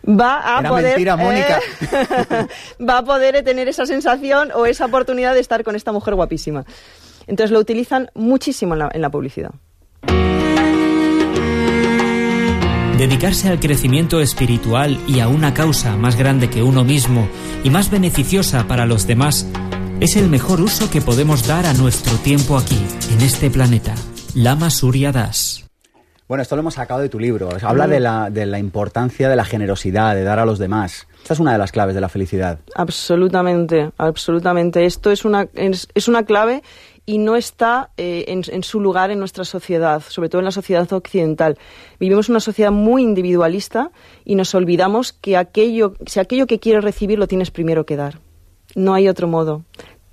[0.07, 1.59] va a Era poder mentira, Mónica.
[1.59, 2.47] eh,
[2.89, 6.63] va a poder tener esa sensación o esa oportunidad de estar con esta mujer guapísima.
[7.27, 9.51] Entonces lo utilizan muchísimo en la, en la publicidad.
[12.97, 17.27] Dedicarse al crecimiento espiritual y a una causa más grande que uno mismo
[17.65, 19.45] y más beneficiosa para los demás
[19.99, 22.79] es el mejor uso que podemos dar a nuestro tiempo aquí,
[23.12, 23.93] en este planeta.
[24.36, 25.62] Lama Surya Das.
[26.27, 27.49] Bueno, esto lo hemos sacado de tu libro.
[27.62, 31.07] Habla de la, de la importancia de la generosidad, de dar a los demás.
[31.21, 32.59] Esta es una de las claves de la felicidad.
[32.75, 34.86] Absolutamente, absolutamente.
[34.86, 36.63] Esto es una, es, es una clave
[37.05, 40.51] y no está eh, en, en su lugar en nuestra sociedad, sobre todo en la
[40.51, 41.57] sociedad occidental.
[41.99, 43.91] Vivimos una sociedad muy individualista
[44.23, 48.19] y nos olvidamos que aquello, si aquello que quieres recibir lo tienes primero que dar.
[48.75, 49.63] No hay otro modo.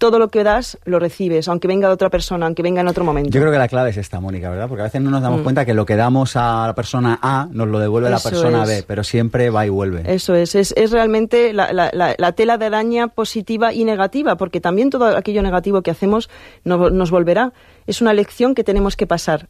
[0.01, 3.05] Todo lo que das lo recibes, aunque venga de otra persona, aunque venga en otro
[3.05, 3.29] momento.
[3.29, 4.67] Yo creo que la clave es esta, Mónica, ¿verdad?
[4.67, 7.49] Porque a veces no nos damos cuenta que lo que damos a la persona A
[7.53, 8.19] nos lo devuelve la Mm.
[8.21, 8.69] Eso persona es.
[8.69, 10.03] B, pero siempre va y vuelve.
[10.07, 14.37] Eso es, es, es realmente la, la- la- la tela de araña positiva y negativa,
[14.39, 16.31] porque también todo aquello negativo que hacemos
[16.65, 17.53] no- nos volverá.
[17.87, 19.49] Es una lección que tenemos que pasar.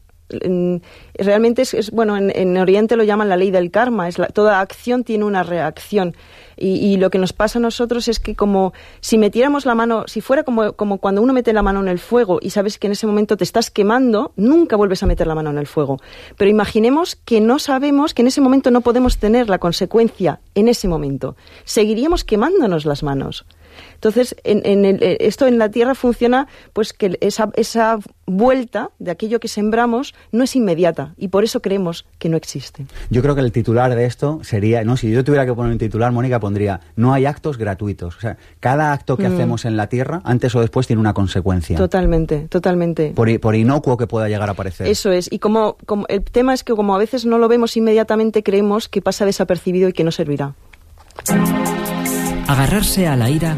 [0.49, 0.77] Mm,
[1.15, 4.29] Realmente es, es- bueno, en, en Oriente lo llaman la ley del karma, es la-
[4.29, 6.15] toda acción tiene una reacción.
[6.61, 10.05] Y, y lo que nos pasa a nosotros es que como si metiéramos la mano,
[10.07, 12.87] si fuera como, como cuando uno mete la mano en el fuego y sabes que
[12.87, 15.99] en ese momento te estás quemando, nunca vuelves a meter la mano en el fuego.
[16.37, 20.69] Pero imaginemos que no sabemos, que en ese momento no podemos tener la consecuencia en
[20.69, 21.37] ese momento.
[21.65, 23.47] Seguiríamos quemándonos las manos.
[23.95, 28.91] Entonces, en, en el- eh, esto en la Tierra funciona, pues que esa, esa vuelta
[28.99, 32.87] de aquello que sembramos no es inmediata y por eso creemos que no existe.
[33.11, 35.79] Yo creo que el titular de esto sería, no, si yo tuviera que poner un
[35.79, 38.17] titular, Mónica pondría, no hay actos gratuitos.
[38.17, 39.17] O sea, cada acto Mm.
[39.19, 41.77] que hacemos en la Tierra, antes o después, tiene una consecuencia.
[41.77, 43.13] Totalmente, totalmente.
[43.15, 44.87] Por, inocuo que pueda llegar a parecer.
[44.87, 45.31] Eso es.
[45.33, 48.89] Y como, como el tema es que como a veces no lo vemos inmediatamente, creemos
[48.89, 50.55] que pasa desapercibido y que no servirá.
[52.51, 53.57] Agarrarse a la ira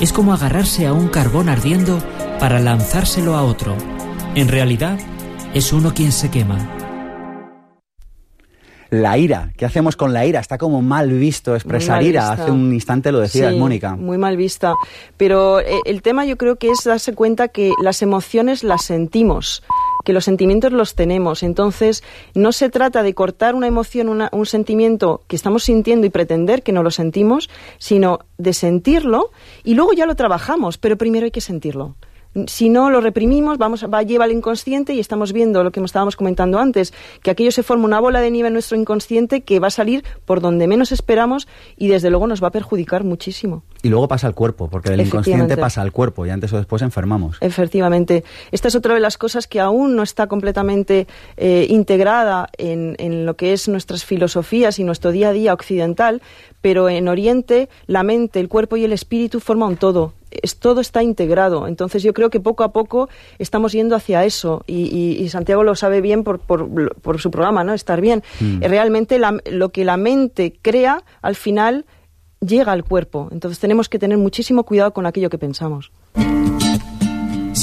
[0.00, 1.98] es como agarrarse a un carbón ardiendo
[2.38, 3.74] para lanzárselo a otro.
[4.34, 4.98] En realidad,
[5.54, 6.58] es uno quien se quema.
[8.90, 10.40] La ira, ¿qué hacemos con la ira?
[10.40, 12.28] Está como mal visto expresar mal ira.
[12.28, 12.42] vista.
[12.42, 13.96] Hace un instante lo decías, Sí, Mónica.
[13.96, 14.74] Muy mal vista.
[15.16, 19.62] Pero eh, el tema yo creo que es darse cuenta que las emociones las sentimos,
[20.04, 21.42] que los sentimientos los tenemos.
[21.42, 26.10] Entonces, no se trata de cortar una emoción, una- un sentimiento que estamos sintiendo y
[26.10, 29.30] pretender que no lo sentimos, sino de sentirlo
[29.64, 31.96] y luego ya lo trabajamos, pero primero hay que sentirlo.
[32.46, 36.16] Si no lo reprimimos, vamos, va lleva al inconsciente y estamos viendo lo que estábamos
[36.16, 36.92] comentando antes,
[37.22, 40.04] que aquello se forma una bola de nieve en nuestro inconsciente que va a salir
[40.24, 43.62] por donde menos esperamos y desde luego nos va a perjudicar muchísimo.
[43.82, 46.82] Y luego pasa al cuerpo, porque del inconsciente pasa al cuerpo y antes o después
[46.82, 47.36] enfermamos.
[47.40, 48.24] Efectivamente.
[48.50, 53.26] Esta es otra de las cosas que aún no está completamente eh, integrada en, en
[53.26, 56.22] lo que es nuestras filosofías y nuestro día a día occidental,
[56.60, 60.12] pero en Oriente la mente, el cuerpo y el espíritu forman un todo.
[60.42, 61.66] Es, todo está integrado.
[61.66, 66.00] Entonces yo creo que poco a poco estamos yendo hacia eso y, Santiago lo sabe
[66.00, 67.72] bien por, por, su programa, ¿no?
[67.74, 68.22] Estar bien.
[68.40, 68.62] Mm.
[68.62, 71.86] Realmente lo que la mente crea al final
[72.40, 73.28] llega al cuerpo.
[73.32, 75.90] Entonces tenemos que tener muchísimo cuidado con aquello que pensamos.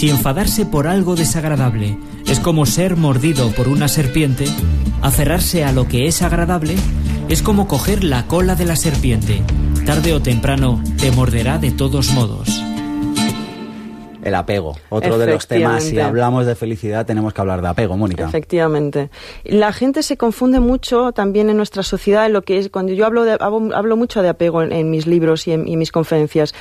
[0.01, 4.45] Si enfadarse por algo desagradable es como ser mordido por una serpiente,
[5.03, 6.73] aferrarse a lo que es agradable
[7.29, 9.43] es como coger la cola de la serpiente.
[9.85, 12.49] Tarde o temprano te morderá de todos modos.
[14.23, 15.83] El apego, otro de los temas.
[15.83, 18.25] Si hablamos de felicidad, tenemos que hablar de apego, Mónica.
[18.25, 19.11] Efectivamente.
[19.43, 22.69] La gente se confunde mucho también en nuestra sociedad en lo que es.
[22.69, 25.79] Cuando yo hablo, de, hablo, mucho de apego en, mis libros y en, y en
[25.79, 26.55] mis conferencias.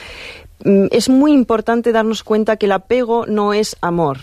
[0.64, 4.18] Mm, es muy importante darnos cuenta que el apego no es amor.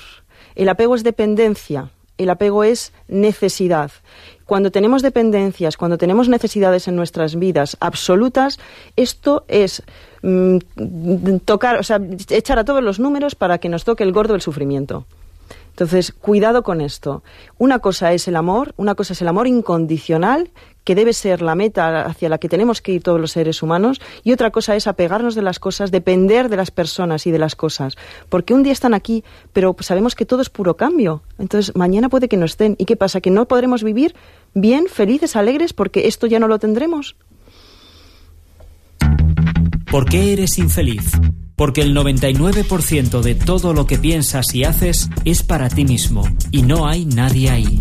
[0.56, 1.92] El apego es dependencia.
[2.18, 3.92] El apego es necesidad.
[4.46, 8.60] Cuando tenemos dependencias, cuando tenemos necesidades en nuestras vidas absolutas,
[8.96, 9.84] esto es
[10.24, 10.58] mm,
[11.46, 14.42] tocar, o sea, echar a todos los números para que nos toque el gordo del
[14.42, 15.06] sufrimiento.
[15.72, 17.22] Entonces, cuidado con esto.
[17.60, 20.50] Una cosa es el amor, una cosa es el amor incondicional,
[20.88, 24.00] que debe ser la meta hacia la que tenemos que ir todos los seres humanos,
[24.24, 27.58] y otra cosa es apegarnos de las cosas, depender de las personas y de las
[27.58, 27.98] cosas.
[28.30, 31.24] Porque un día están aquí, pero sabemos que todo es puro cambio.
[31.40, 32.78] Entonces, mañana puede que no estén.
[32.80, 33.20] ¿Y qué pasa?
[33.20, 34.16] ¿Que no podremos vivir
[34.54, 37.18] bien, felices, alegres, porque esto ya no lo tendremos?
[39.92, 41.12] ¿Por qué eres infeliz?
[41.58, 46.62] Porque el 99% de todo lo que piensas y haces es para ti mismo y
[46.62, 47.78] no hay nadie ahí.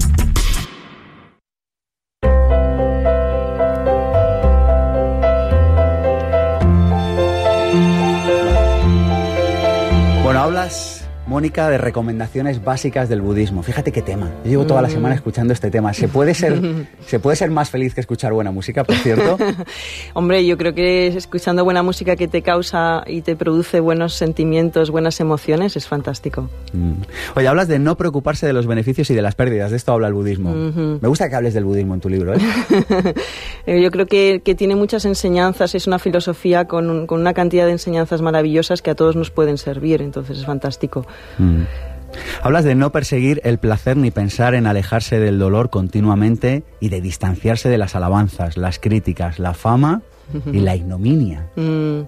[10.47, 10.96] Hablas
[11.27, 13.65] Mónica, de recomendaciones básicas del budismo.
[13.65, 14.31] Fíjate qué tema.
[14.45, 15.19] Yo llevo toda la semana mm.
[15.19, 15.93] escuchando este tema.
[15.93, 16.61] ¿Se puede ser,
[17.07, 19.37] ¿se puede ser más feliz que escuchar buena música, por cierto?
[20.15, 24.91] Hombre, yo creo que escuchando buena música que te causa y te produce buenos sentimientos,
[24.91, 26.49] buenas emociones, es fantástico.
[26.73, 26.93] Mm.
[27.35, 29.73] Oye, hablas de no preocuparse de los beneficios y de las pérdidas.
[29.73, 30.55] De esto habla el budismo.
[30.55, 32.35] Me gusta que hables del budismo en tu libro.
[32.35, 32.39] ¿eh?
[33.83, 35.75] yo creo que, tiene muchas enseñanzas.
[35.75, 39.59] Es una filosofía con, con una cantidad de enseñanzas maravillosas que a todos nos pueden
[39.59, 40.03] servir.
[40.03, 41.05] Entonces es fantástico.
[41.39, 41.63] Mm.
[42.43, 47.01] Hablas de no perseguir el placer ni pensar en alejarse del dolor continuamente y de
[47.01, 50.03] distanciarse de las alabanzas, las críticas, la fama
[50.53, 51.51] y la ignominia.
[51.57, 52.03] Mm.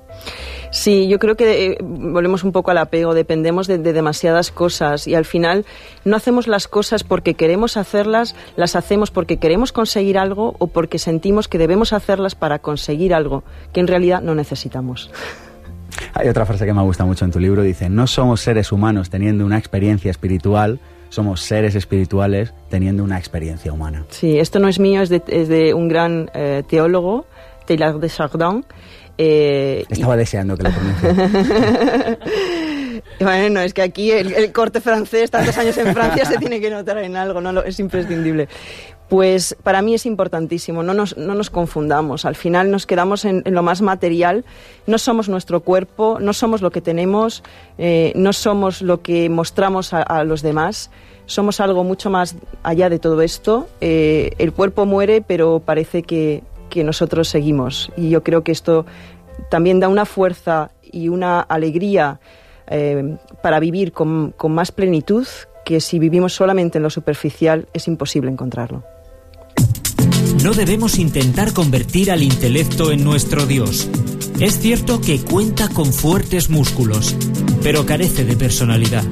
[0.71, 5.15] Sí, yo creo que eh, volvemos un poco al apego, dependemos de, demasiadas cosas y
[5.15, 5.65] al final
[6.05, 10.99] no hacemos las cosas porque queremos hacerlas, las hacemos porque queremos conseguir algo o porque
[10.99, 15.11] sentimos que debemos hacerlas para conseguir algo que en realidad no necesitamos.
[16.15, 19.11] Hay otra frase que me gusta mucho en tu libro, dice, no somos seres humanos
[19.11, 24.05] teniendo una experiencia espiritual, somos seres espirituales teniendo una experiencia humana.
[24.11, 27.27] Sí, esto no es mío, es de, un gran eh, teólogo,
[27.67, 28.65] Taylor de Chardin.
[29.17, 32.19] Eh, Estaba deseando que lo pronuncie.
[33.21, 36.99] Bueno, es que aquí el, corte francés, tantos años en Francia, se tiene que notar
[36.99, 38.49] en algo, no es imprescindible.
[39.09, 42.27] Pues para mí es importantísimo, no nos, no nos confundamos.
[42.27, 44.45] Al final nos quedamos en, lo más material.
[44.87, 47.43] No somos nuestro cuerpo, no somos lo que tenemos,
[47.79, 50.91] eh, no somos lo que mostramos a, los demás.
[51.25, 53.67] Somos algo mucho más allá de todo esto.
[53.81, 56.43] Eh, el cuerpo muere, pero parece que,
[56.77, 57.91] nosotros seguimos.
[57.97, 58.87] Y yo creo que esto
[59.51, 62.21] también da una fuerza y una alegría
[62.71, 65.27] eh, para vivir con, con más plenitud
[65.65, 68.85] que si vivimos solamente en lo superficial es imposible encontrarlo.
[70.43, 73.89] No debemos intentar convertir al intelecto en nuestro Dios.
[74.41, 77.17] Es cierto que cuenta con fuertes músculos,
[77.63, 79.05] pero carece de personalidad.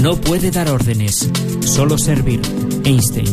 [0.00, 1.28] No puede dar órdenes,
[1.64, 2.40] solo servir.
[2.84, 3.26] Einstein.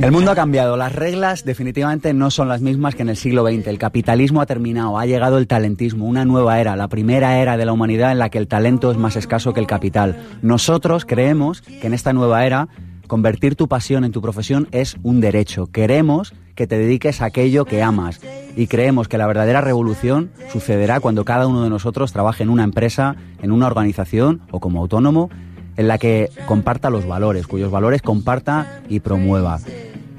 [0.00, 3.44] El mundo ha cambiado, las reglas definitivamente no son las mismas que en el siglo
[3.44, 3.66] XX.
[3.66, 7.66] El capitalismo ha terminado, ha llegado el talentismo, una nueva era, la primera era de
[7.66, 10.16] la humanidad en la que el talento es más escaso que el capital.
[10.40, 12.68] Nosotros creemos que en esta nueva era
[13.08, 15.66] convertir tu pasión en tu profesión es un derecho.
[15.66, 18.20] Queremos que te dediques a aquello que amas
[18.56, 22.64] y creemos que la verdadera revolución sucederá cuando cada uno de nosotros trabaje en una
[22.64, 25.28] empresa, en una organización o como autónomo
[25.76, 29.60] en la que comparta los valores, cuyos valores comparta y promueva.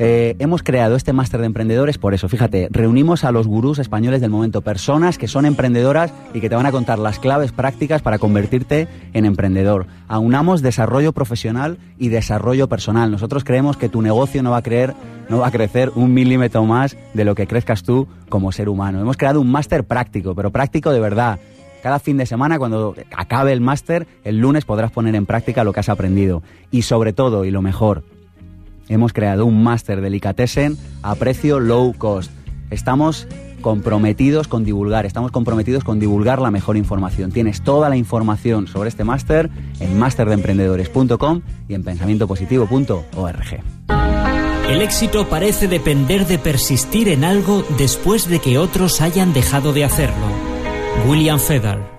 [0.01, 2.29] Eh, hemos creado este máster de emprendedores por eso.
[2.29, 6.55] Fíjate, reunimos a los gurús españoles del momento, personas que son emprendedoras y que te
[6.55, 9.87] van a contar las claves prácticas para convertirte en emprendedor.
[10.07, 13.11] Aunamos desarrollo profesional y desarrollo personal.
[13.11, 14.93] Nosotros creemos que tu negocio no va a creer,
[15.27, 19.01] no va a crecer un milímetro más de lo que crezcas tú como ser humano.
[19.01, 21.39] Hemos creado un máster práctico, pero práctico de verdad.
[21.83, 25.73] Cada fin de semana, cuando acabe el máster, el lunes podrás poner en práctica lo
[25.73, 26.41] que has aprendido.
[26.71, 28.03] Y sobre todo, y lo mejor,
[28.89, 32.31] hemos creado un máster Delicatessen a precio low cost.
[32.69, 33.27] Estamos
[33.61, 37.31] comprometidos con divulgar, estamos comprometidos con divulgar la mejor información.
[37.31, 39.49] Tienes toda la información sobre este máster
[39.79, 43.63] en masterdeemprendedores.com y en pensamientopositivo.org.
[44.69, 49.83] El éxito parece depender de persistir en algo después de que otros hayan dejado de
[49.83, 50.27] hacerlo.
[51.07, 51.98] William Fedder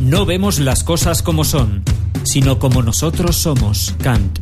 [0.00, 1.84] No vemos las cosas como son
[2.22, 4.38] sino como nosotros somos, Kant.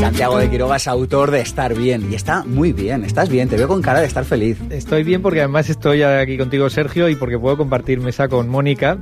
[0.00, 3.56] Santiago de Quiroga es autor de Estar Bien y está muy bien, estás bien, te
[3.56, 4.58] veo con cara de estar feliz.
[4.70, 8.98] Estoy bien porque además estoy aquí contigo Sergio y porque puedo compartir mesa con Mónica,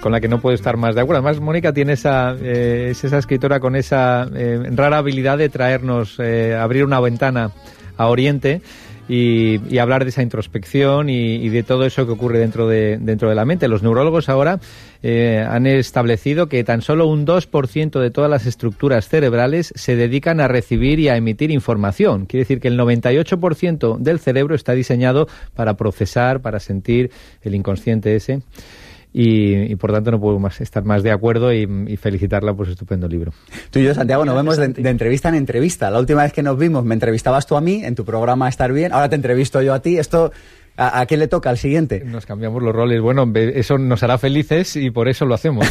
[0.00, 1.18] con la que no puedo estar más de acuerdo.
[1.18, 6.16] Además Mónica tiene esa, eh, es esa escritora con esa eh, rara habilidad de traernos,
[6.18, 7.50] eh, abrir una ventana
[7.96, 8.62] a Oriente
[9.08, 13.34] y, hablar de esa introspección y, de todo eso que ocurre dentro de, dentro de
[13.34, 13.68] la mente.
[13.68, 14.60] Los neurólogos ahora
[15.02, 20.40] eh, han establecido que tan solo un 2% de todas las estructuras cerebrales se dedican
[20.40, 22.26] a recibir y a emitir información.
[22.26, 27.10] Quiere decir que el 98% del cerebro está diseñado para procesar, para sentir
[27.42, 28.42] el inconsciente ese
[29.12, 33.08] y, por tanto no puedo más estar más de acuerdo y, felicitarla por su estupendo
[33.08, 33.32] libro.
[33.70, 35.90] Tú y yo, Santiago, nos vemos de, entrevista en entrevista.
[35.90, 38.72] La última vez que nos vimos me entrevistabas tú a mí en tu programa Estar
[38.72, 39.98] Bien, ahora te entrevisto yo a ti.
[39.98, 40.32] Esto
[40.76, 42.02] ¿A, ¿A, quién le toca al siguiente?
[42.04, 43.00] Nos cambiamos los roles.
[43.02, 45.66] Bueno, eso nos hará felices y por eso lo hacemos.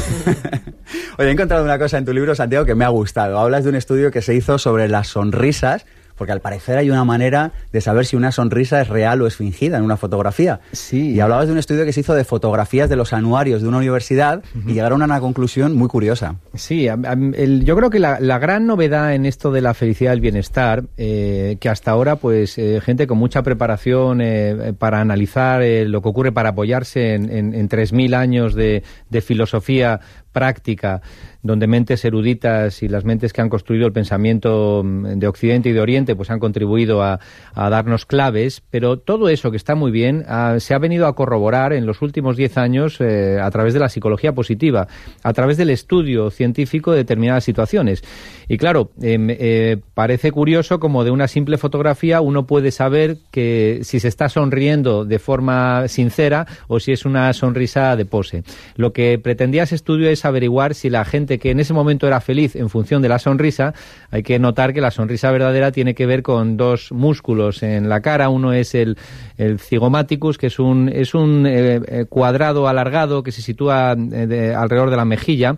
[1.18, 3.40] Oye, he encontrado una cosa en tu libro, Santiago, que me ha gustado.
[3.40, 7.04] Hablas de un estudio que se hizo sobre las sonrisas porque al parecer hay una
[7.04, 10.60] manera de saber si una sonrisa es real o es fingida en una fotografía.
[10.72, 11.12] Sí.
[11.12, 13.78] Y hablabas de un estudio que se hizo de fotografías de los anuarios de una
[13.78, 16.36] universidad y llegaron a una conclusión muy curiosa.
[16.54, 20.84] Sí, yo creo que la, gran novedad en esto de la felicidad y el bienestar,
[20.98, 26.10] eh, que hasta ahora, pues, eh, gente con mucha preparación eh, para analizar lo que
[26.10, 30.00] ocurre, para apoyarse en, en, 3.000 años de, de filosofía
[30.32, 31.02] práctica,
[31.44, 35.74] donde mentes eruditas y las mentes que han construido el pensamiento mm, de Occidente y
[35.74, 37.20] de Oriente pues han contribuido a,
[37.56, 41.74] darnos claves, pero todo eso que está muy bien ah, se ha venido a corroborar
[41.74, 44.88] en los últimos diez años eh, a través de la psicología positiva,
[45.24, 48.04] a través del estudio científico de determinadas situaciones.
[48.48, 53.80] Y claro, em, eh, parece curioso como de una simple fotografía uno puede saber que
[53.84, 58.44] si se está sonriendo de forma sincera o si es una sonrisa de pose.
[58.76, 62.22] Lo que pretendía ese estudio es averiguar si la gente que en ese momento era
[62.22, 63.74] feliz en función de la sonrisa,
[64.10, 68.02] hay que notar que la sonrisa verdadera tiene que ver con dos músculos en la
[68.02, 68.30] cara.
[68.30, 68.98] Uno es el,
[69.38, 74.54] el cigomaticus, que es un, es un eh, eh, cuadrado alargado que se sitúa eh,
[74.56, 75.58] alrededor de la mejilla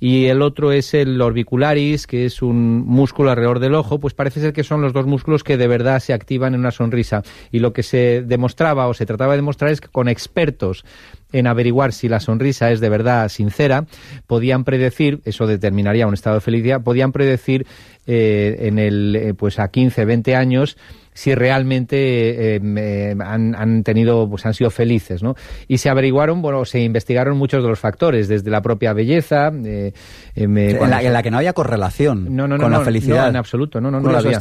[0.00, 4.40] y el otro es el orbicularis, que es un músculo alrededor del ojo, pues parece
[4.40, 7.22] ser que son los dos músculos que de verdad se activan en una sonrisa.
[7.50, 10.84] Y lo que se demostraba o se trataba de demostrar es que con expertos
[11.32, 13.86] en averiguar si la sonrisa es de verdad sincera,
[14.26, 17.66] podían predecir, eso determinaría un estado de felicidad, podían predecir
[18.06, 20.76] eh, en el, eh, pues a 15, 20 años
[21.14, 25.36] si realmente eh, han, tenido, pues han sido felices, ¿no?
[25.68, 29.50] Y se averiguaron, bueno, se investigaron muchos de los factores, desde la propia belleza.
[29.64, 29.92] Eh,
[30.34, 30.54] en,
[30.90, 33.22] la, que no había correlación con la felicidad.
[33.22, 34.40] No, en absoluto, no, no, no había.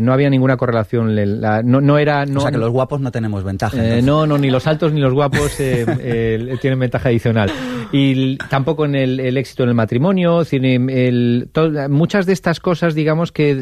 [0.00, 1.14] no había ninguna correlación.
[1.14, 2.24] no, no era.
[2.24, 3.76] No, o sea que los guapos no tenemos ventaja.
[4.02, 7.52] no, no, ni los altos ni los guapos tienen ventaja adicional.
[7.92, 10.42] Y tampoco en el, éxito en el matrimonio.
[10.50, 11.50] El,
[11.90, 13.54] muchas de estas cosas, digamos que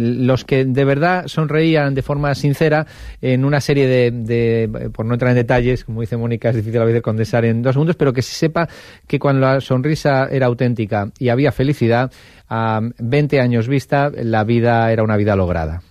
[0.00, 2.86] los que de verdad sonreían de forma sincera
[3.20, 6.84] en una serie de, por no entrar en detalles, como dice Mónica, es difícil a
[6.84, 8.68] veces condensar en dos segundos, pero que se sepa
[9.06, 12.10] que cuando la sonrisa era auténtica y había felicidad,
[12.48, 15.82] a 20 años vista, la vida era una vida lograda.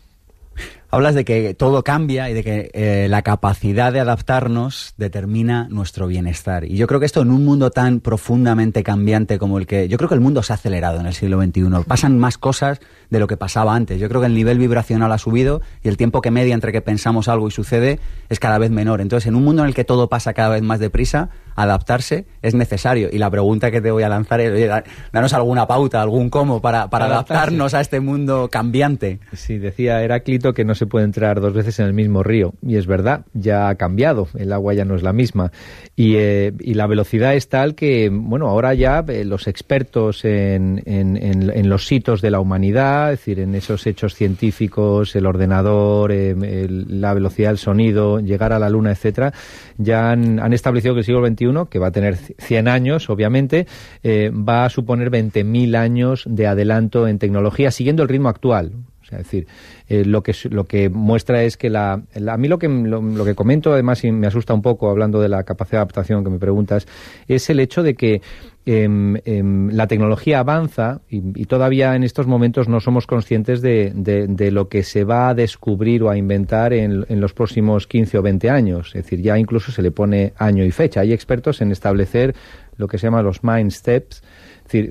[0.93, 6.05] Hablas de que todo cambia y de que eh, la capacidad de adaptarnos determina nuestro
[6.05, 6.65] bienestar.
[6.65, 9.87] Y yo creo que esto en un mundo tan profundamente cambiante como el que...
[9.87, 11.83] Yo creo que el mundo se ha acelerado en el siglo XXI.
[11.87, 12.79] Pasan más cosas
[13.09, 13.99] de lo que pasaba antes.
[13.99, 16.81] Yo creo que el nivel vibracional ha subido y el tiempo que media entre que
[16.81, 19.01] pensamos algo y sucede es cada vez menor.
[19.01, 22.55] Entonces, en un mundo en el que todo pasa cada vez más deprisa, adaptarse es
[22.55, 23.09] necesario.
[23.11, 24.69] Y la pregunta que te voy a lanzar es, oye,
[25.11, 29.19] danos alguna pauta, algún cómo para, para adaptarnos a este mundo cambiante.
[29.33, 32.53] Sí, decía Heráclito que no se puede entrar dos veces en el mismo río.
[32.61, 35.51] Y es verdad, ya ha cambiado, el agua ya no es la misma.
[35.95, 40.81] Y, eh, y la velocidad es tal que, bueno, ahora ya eh, los expertos en,
[40.85, 46.11] en, en, los hitos de la humanidad, es decir, en esos hechos científicos, el ordenador,
[46.11, 46.35] eh,
[46.69, 49.33] la velocidad del sonido, llegar a la luna, etcétera,
[49.77, 53.67] ya han, han establecido que el siglo XXI que va a tener 100 años, obviamente,
[54.01, 58.71] eh, va a suponer 20.000 años de adelanto en tecnología, siguiendo el ritmo actual.
[59.19, 59.47] Es decir,
[59.87, 63.35] eh, lo, que, lo que muestra es que la, a mí lo que, lo, que
[63.35, 66.39] comento, además, y me asusta un poco hablando de la capacidad de adaptación que me
[66.39, 66.87] preguntas,
[67.27, 68.21] es el hecho de que
[68.65, 74.51] em, em, la tecnología avanza y, todavía en estos momentos no somos conscientes de, de,
[74.51, 78.21] lo que se va a descubrir o a inventar en, en, los próximos 15 o
[78.21, 78.87] 20 años.
[78.95, 81.01] Es decir, ya incluso se le pone año y fecha.
[81.01, 82.33] Hay expertos en establecer
[82.77, 84.23] lo que se llama los mind steps,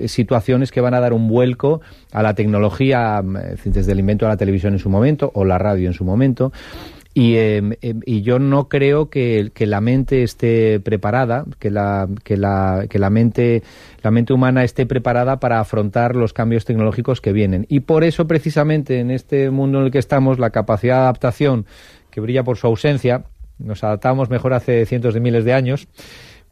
[0.06, 1.80] situaciones que van a dar un vuelco
[2.12, 5.58] a la tecnología, mm, desde el invento de la televisión en su momento o la
[5.58, 6.52] radio en su momento.
[7.14, 12.08] Y, em, em, y, yo no creo que, que, la mente esté preparada, que la,
[12.24, 13.62] que la, que la mente,
[14.02, 17.66] la mente humana esté preparada para afrontar los cambios tecnológicos que vienen.
[17.68, 21.66] Y por eso, precisamente, en este mundo en el que estamos, la capacidad de adaptación,
[22.10, 23.24] que brilla por su ausencia,
[23.58, 25.88] nos adaptamos mejor hace cientos de miles de años,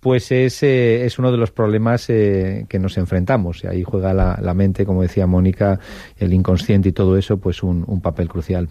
[0.00, 3.62] pues es, eh, es uno de los problemas eh, que nos enfrentamos.
[3.62, 5.78] Y ahí juega la, la, mente, como decía Mónica,
[6.16, 8.68] el inconsciente y todo eso, pues un, un papel crucial.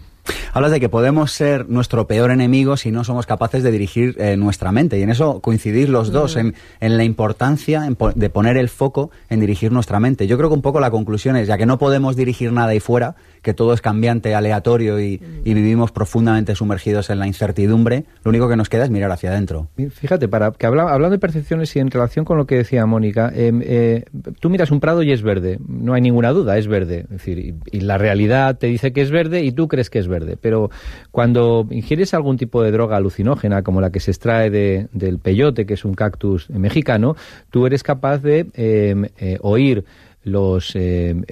[0.52, 4.36] Hablas de que podemos ser nuestro peor enemigo si no somos capaces de dirigir eh,
[4.36, 4.98] nuestra mente.
[4.98, 9.40] Y en eso coincidís los dos, en, en, la importancia de poner el foco en
[9.40, 10.26] dirigir nuestra mente.
[10.26, 12.80] Yo creo que un poco la conclusión es, ya que no podemos dirigir nada ahí
[12.80, 18.48] fuera, que todo es cambiante, aleatorio y, vivimos profundamente sumergidos en la incertidumbre, lo único
[18.48, 19.68] que nos queda es mirar hacia adentro.
[19.90, 23.60] Fíjate, para que hablando de percepciones y en relación con lo que decía Mónica, em,
[23.64, 24.04] eh,
[24.38, 27.00] tú miras un prado y es verde, no hay ninguna duda, es verde.
[27.00, 29.98] Es decir, y, y la realidad te dice que es verde y tú crees que
[29.98, 30.36] es verde.
[30.40, 30.70] Pero
[31.10, 35.74] cuando ingieres algún tipo de droga alucinógena, como la que se extrae del peyote, que
[35.74, 37.16] es un cactus mexicano,
[37.50, 39.84] tú eres capaz de eh, oír
[40.22, 41.24] los em,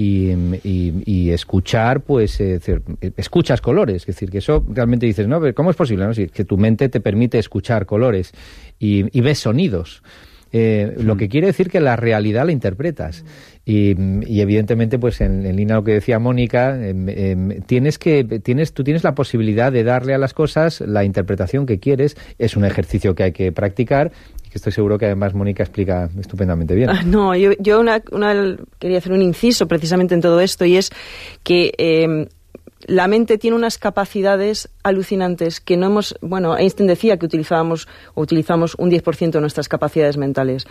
[0.00, 2.60] eh, colores, y, escuchar, pues, eh,
[3.16, 4.02] escuchas colores.
[4.02, 5.40] Es decir, que eso realmente dices, ¿no?
[5.54, 6.06] ¿Cómo es posible?
[6.06, 6.12] No?
[6.12, 8.32] que tu mente te permite escuchar colores
[8.78, 10.02] y, ves sonidos.
[10.52, 13.24] Lo que quiere decir que la realidad la interpretas.
[13.70, 13.90] Y,
[14.40, 18.82] evidentemente, pues en, línea a lo que decía Mónica, em, em, tienes que, tienes, tú
[18.82, 22.16] tienes la posibilidad de darle a las cosas la interpretación que quieres.
[22.38, 24.10] Es un ejercicio que hay que practicar
[24.42, 26.88] y que estoy seguro que además Mónica explica estupendamente bien.
[26.88, 28.00] Ah, no, yo, yo una,
[28.78, 30.88] quería hacer un inciso precisamente en todo esto y es
[31.42, 32.24] que em,
[32.86, 38.22] la mente tiene unas capacidades alucinantes que no hemos, bueno, Einstein decía que utilizábamos o
[38.22, 40.66] utilizamos un 10% de nuestras capacidades mentales.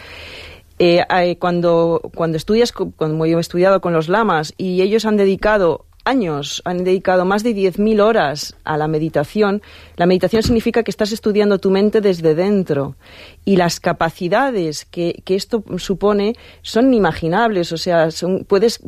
[0.80, 1.04] Eh,
[1.40, 6.62] cuando, cuando estudias, como yo he estudiado con los lamas, y ellos han dedicado años,
[6.66, 9.62] han dedicado más de 10.000 horas a la meditación,
[9.96, 12.96] la meditación significa que estás estudiando tu mente desde dentro
[13.46, 17.72] y las capacidades que, que esto supone son inimaginables.
[17.72, 18.80] O sea, son, puedes,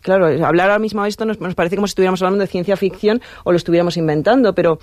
[0.00, 2.76] claro, hablar ahora mismo de esto nos, nos parece como si estuviéramos hablando de ciencia
[2.76, 4.78] ficción o lo estuviéramos inventando, pero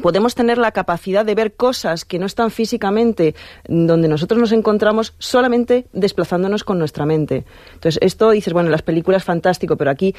[0.00, 3.34] podemos tener la capacidad de ver cosas que no están físicamente
[3.68, 7.44] donde nosotros nos encontramos solamente desplazándonos con nuestra mente.
[7.74, 10.14] Entonces, esto dices, bueno, las películas fantástico, pero aquí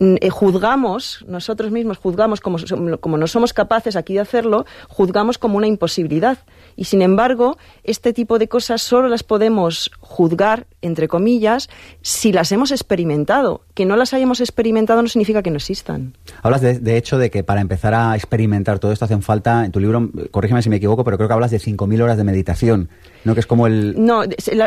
[0.00, 2.56] eh, juzgamos, nosotros mismos juzgamos como,
[3.00, 6.38] como no somos capaces aquí de hacerlo, juzgamos como una imposibilidad.
[6.76, 11.68] Y sin embargo, este tipo de cosas solo las podemos juzgar, entre comillas,
[12.00, 13.62] si las hemos experimentado.
[13.74, 16.14] Que no las hayamos experimentado no significa que no existan.
[16.42, 19.80] Hablas de, hecho de que para empezar a experimentar todo esto hacen falta, en tu
[19.80, 22.88] libro, corrígeme si me equivoco, pero creo que hablas de 5.000 horas de meditación.
[23.24, 23.34] ¿no?
[23.34, 23.94] Que es como el...
[24.04, 24.22] No,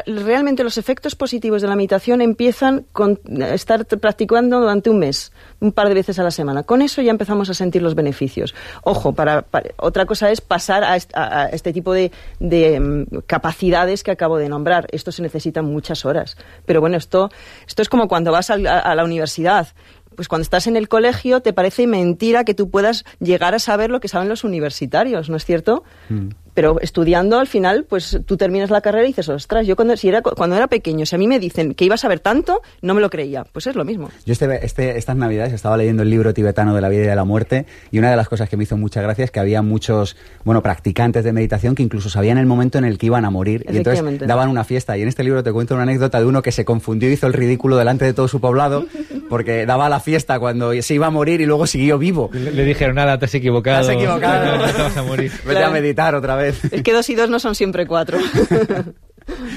[0.06, 3.20] realmente los efectos positivos de la meditación empiezan con
[3.52, 5.15] estar practicando durante un mes,
[5.60, 6.64] un par de veces a la semana.
[6.64, 8.54] Con eso ya empezamos a sentir los beneficios.
[8.84, 9.46] Ojo, para,
[9.78, 14.88] otra cosa es pasar a, este tipo de, mm, capacidades que acabo de nombrar.
[14.92, 16.38] Esto se necesita muchas horas.
[16.66, 17.30] Pero bueno, esto,
[17.68, 19.68] esto es como cuando vas a, la universidad
[20.16, 23.90] pues cuando estás en el colegio te parece mentira que tú puedas llegar a saber
[23.90, 25.84] lo que saben los universitarios, ¿no es cierto?
[26.08, 29.96] Mm pero estudiando al final, pues tú terminas la carrera y dices, ostras, yo cuando,
[29.98, 32.62] si era, cuando era pequeño, si a mí me dicen que iba a saber tanto,
[32.82, 33.46] no me lo creía.
[33.52, 34.10] Pues es lo mismo.
[34.26, 37.16] Yo este, este, estas navidades estaba leyendo el libro tibetano de la vida y de
[37.16, 39.62] la muerte y una de las cosas que me hizo mucha gracia es que había
[39.62, 43.30] muchos, bueno, practicantes de meditación que incluso sabían el momento en el que iban a
[43.30, 44.98] morir y entonces daban una fiesta.
[44.98, 47.28] Y en este libro te cuento una anécdota de uno que se confundió y hizo
[47.28, 48.86] el ridículo delante de todo su poblado
[49.30, 52.30] porque daba la fiesta cuando se iba a morir y luego siguió vivo.
[52.32, 53.86] Le, dijeron, nada, te has equivocado.
[53.86, 54.66] Te has equivocado.
[54.76, 55.32] te vas a morir.
[55.46, 56.45] Vete a meditar otra vez.
[56.72, 58.18] Es que dos y dos no son siempre cuatro.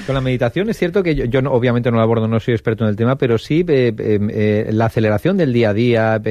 [0.07, 2.91] Con la meditación es cierto que yo, obviamente no lo abordo, no soy experto en
[2.91, 6.23] el tema, pero sí eh, eh, eh, la aceleración del día a día.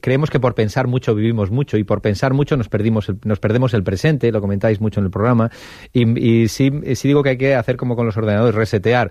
[0.00, 3.74] creemos que por pensar mucho vivimos mucho y por pensar mucho nos perdimos nos perdemos
[3.74, 4.30] el presente.
[4.30, 5.50] Lo comentáis mucho en el programa
[5.92, 6.70] y, sí,
[7.02, 9.10] digo que hay que hacer como con los ordenadores, resetear.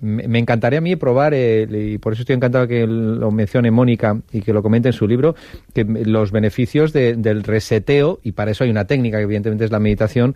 [0.00, 4.40] Me encantaría a mí probar y por eso estoy encantado que lo mencione Mónica y
[4.42, 5.36] que lo comente en su libro
[5.72, 9.78] que los beneficios del reseteo y para eso hay una técnica que evidentemente es la
[9.78, 10.34] meditación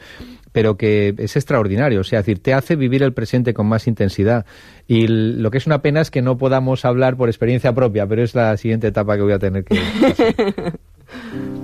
[0.53, 2.01] pero que es extraordinario.
[2.01, 4.47] O sea, decir, te hace vivir el presente con más intensidad.
[4.87, 8.23] Y lo que es una pena es que no podamos hablar por experiencia propia, pero
[8.23, 9.79] es la siguiente etapa que voy a tener que.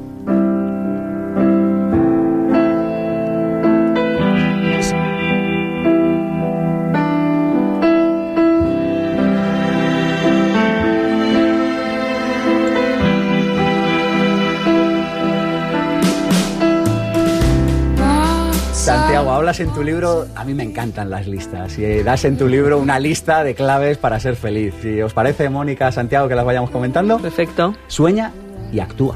[19.47, 21.79] hablas en tu libro, a mí me encantan las listas.
[21.79, 24.75] Y das en tu libro una lista de claves para ser feliz.
[24.83, 27.21] Si os parece, Mónica, Santiago, que las vayamos comentando.
[27.21, 27.73] Perfecto.
[27.87, 28.33] Sueña
[28.73, 29.15] y actúa.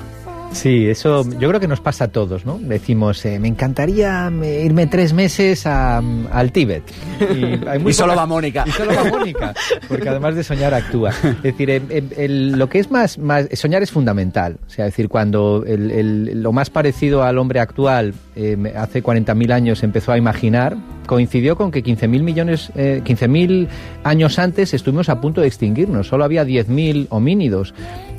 [0.53, 2.59] Sí, eso yo creo que nos pasa a todos, ¿no?
[2.59, 4.31] Decimos, eh, me encantaría
[4.65, 6.83] irme tres meses al Tíbet.
[7.21, 8.65] Y, solo va Mónica.
[8.67, 9.55] Y solo va Mónica,
[9.89, 11.11] porque además de soñar actúa.
[11.11, 14.59] Es decir, em, em, lo que es más, más, soñar es fundamental.
[14.67, 20.13] O sea, decir, cuando lo más parecido al hombre actual em, hace 40.000 años empezó
[20.13, 20.77] a imaginar,
[21.11, 23.67] coincidió con que 15.000 millones, eh, 15.000
[24.05, 26.07] años antes estuvimos a punto de extinguirnos.
[26.07, 27.75] Solo había 10.000 homínidos.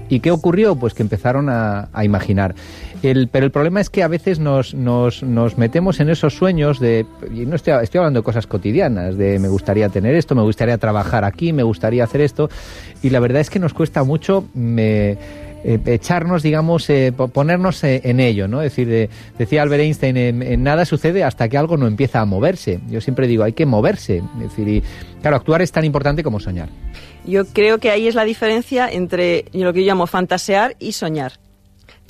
[0.09, 0.75] ¿Y qué ocurrió?
[0.75, 2.53] Pues que empezaron a, imaginar.
[3.01, 4.75] Pero el problema es que a veces nos,
[5.55, 9.87] metemos en esos sueños de, y no estoy, hablando de cosas cotidianas, de me gustaría
[9.87, 12.49] tener esto, me gustaría trabajar aquí, me gustaría hacer esto,
[13.01, 14.43] y la verdad es que nos cuesta mucho
[15.63, 18.61] eh, echarnos, digamos, eh, ponernos eh, en ello, ¿no?
[18.61, 22.79] Es decir, decía Albert Einstein, en, nada sucede hasta que algo no empieza a moverse.
[22.89, 24.23] Yo siempre digo, hay que moverse.
[24.37, 24.83] Es decir, y,
[25.21, 26.69] claro, actuar es tan importante como soñar.
[27.25, 31.40] Yo creo que ahí es la diferencia entre lo que yo llamo fantasear y soñar.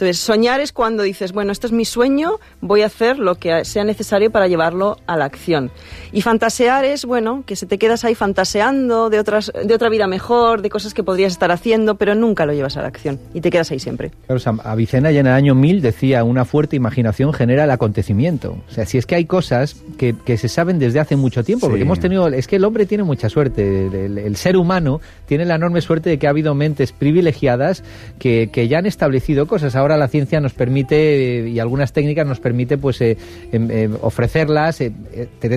[0.01, 3.63] Entonces, soñar es cuando dices, bueno, esto es mi sueño, voy a hacer lo que
[3.65, 5.69] sea necesario para llevarlo a la acción.
[6.11, 10.07] Y fantasear es, bueno, que se te quedas ahí fantaseando de, otras, de otra vida
[10.07, 13.41] mejor, de cosas que podrías estar haciendo, pero nunca lo llevas a la acción y
[13.41, 14.09] te quedas ahí siempre.
[14.25, 18.57] Claro, Avicena ya en el año 1000 decía, una fuerte imaginación genera el acontecimiento.
[18.67, 21.67] O sea, si es que hay cosas que, que se saben desde hace mucho tiempo,
[21.67, 25.53] porque hemos tenido, es que el hombre tiene mucha suerte, el, ser humano tiene la
[25.53, 27.83] enorme suerte de que ha habido mentes privilegiadas
[28.17, 29.75] que, que ya han establecido cosas.
[29.75, 33.17] Ahora la ciencia nos permite y algunas técnicas nos permite pues eh,
[33.51, 34.91] em, eh, ofrecerlas eh,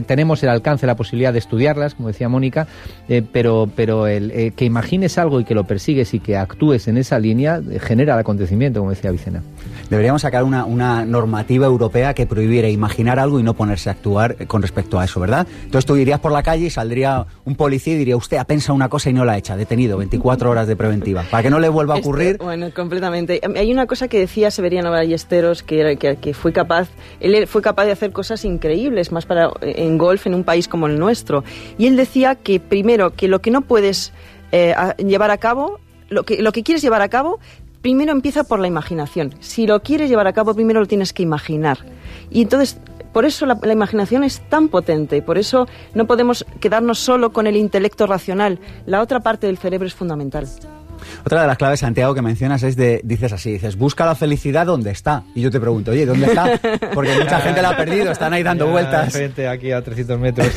[0.07, 2.66] tenemos el alcance la posibilidad de estudiarlas como decía Mónica
[3.32, 7.18] pero pero el que imagines algo y que lo persigues y que actúes en esa
[7.18, 9.43] línea genera el acontecimiento como decía Vicena.
[9.91, 14.47] Deberíamos sacar una, una normativa europea que prohibiera imaginar algo y no ponerse a actuar
[14.47, 17.95] con respecto a eso verdad entonces tú irías por la calle y saldría un policía
[17.95, 20.66] y diría usted ha pensado una cosa y no la ha hecho detenido 24 horas
[20.66, 22.39] de preventiva para que no le vuelva a ocurrir.
[22.39, 23.41] bueno completamente.
[23.57, 26.88] Hay una cosa que decía Severiano Ballesteros, que, que, que, fue capaz,
[27.20, 30.86] él fue capaz de hacer cosas increíbles, más para en golf en un país como
[30.86, 31.44] el nuestro.
[31.78, 34.12] Y él decía que primero que lo que no puedes
[34.52, 37.40] eh, llevar a cabo, lo que, lo que quieres llevar a cabo,
[37.82, 39.34] primero empieza por la imaginación.
[39.40, 41.78] Si lo quieres llevar a cabo, primero lo tienes que imaginar.
[42.30, 42.78] Y entonces
[43.12, 47.46] por eso la, la, imaginación es tan potente, por eso no podemos quedarnos solo con
[47.46, 48.58] el intelecto racional.
[48.86, 50.48] La otra parte del cerebro es fundamental.
[51.24, 54.66] Otra de las claves, Santiago, que mencionas es de, dices así, dices, busca la felicidad
[54.66, 55.24] donde está.
[55.34, 56.61] Y yo te pregunto, oye, ¿dónde está?
[56.95, 59.12] Porque mucha gente la ha perdido, están ahí dando vueltas.
[59.12, 60.49] Frente aquí a 300 metros.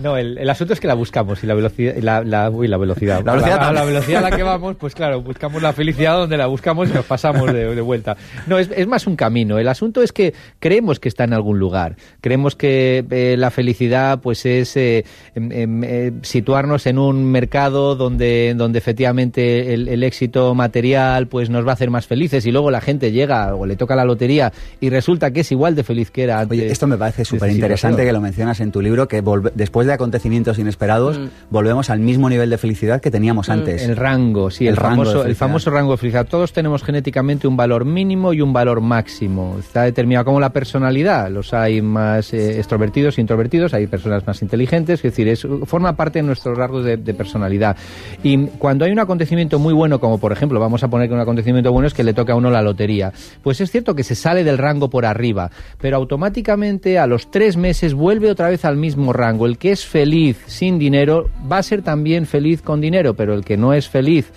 [0.00, 3.24] no, el, asunto es que la buscamos y la velocidad, la, la, uy, la velocidad.
[3.24, 6.46] La velocidad, la, velocidad a la que vamos, pues claro, buscamos la felicidad donde la
[6.46, 8.16] buscamos y nos pasamos de, vuelta.
[8.46, 9.58] No, es, es, más un camino.
[9.58, 11.96] El asunto es que creemos que está en algún lugar.
[12.20, 15.04] Creemos que eh, la felicidad, pues es eh,
[15.34, 21.50] em, em, eh, situarnos en un mercado donde, donde efectivamente el, el éxito material, pues
[21.50, 24.04] nos va a hacer más felices y luego la gente llega o le toca la
[24.04, 27.50] lotería y resulta que es igual de feliz que era Oye, esto me parece súper
[27.50, 29.22] interesante que lo mencionas en tu libro, que
[29.54, 31.26] después de acontecimientos inesperados mm.
[31.50, 33.52] volvemos al mismo nivel de felicidad que teníamos mm.
[33.52, 33.82] antes.
[33.82, 36.26] El rango, sí, el, famoso, el famoso rango de felicidad.
[36.26, 39.56] Todos tenemos genéticamente un valor mínimo y un valor máximo.
[39.58, 41.30] Está determinado como la personalidad.
[41.30, 46.18] Los hay más eh, extrovertidos introvertidos, hay personas más inteligentes, es decir, es, forma parte
[46.18, 47.76] de nuestros rasgos de, de personalidad.
[48.22, 51.20] Y cuando hay un acontecimiento muy bueno, como por ejemplo, vamos a poner que un
[51.20, 54.14] acontecimiento bueno es que le toca a uno la lotería, pues es cierto que se
[54.14, 58.76] sale del rango por arriba, pero automáticamente a los tres meses vuelve otra vez al
[58.76, 59.46] mismo rango.
[59.46, 63.44] El que es feliz sin dinero va a ser también feliz con dinero, pero el
[63.44, 64.32] que no es feliz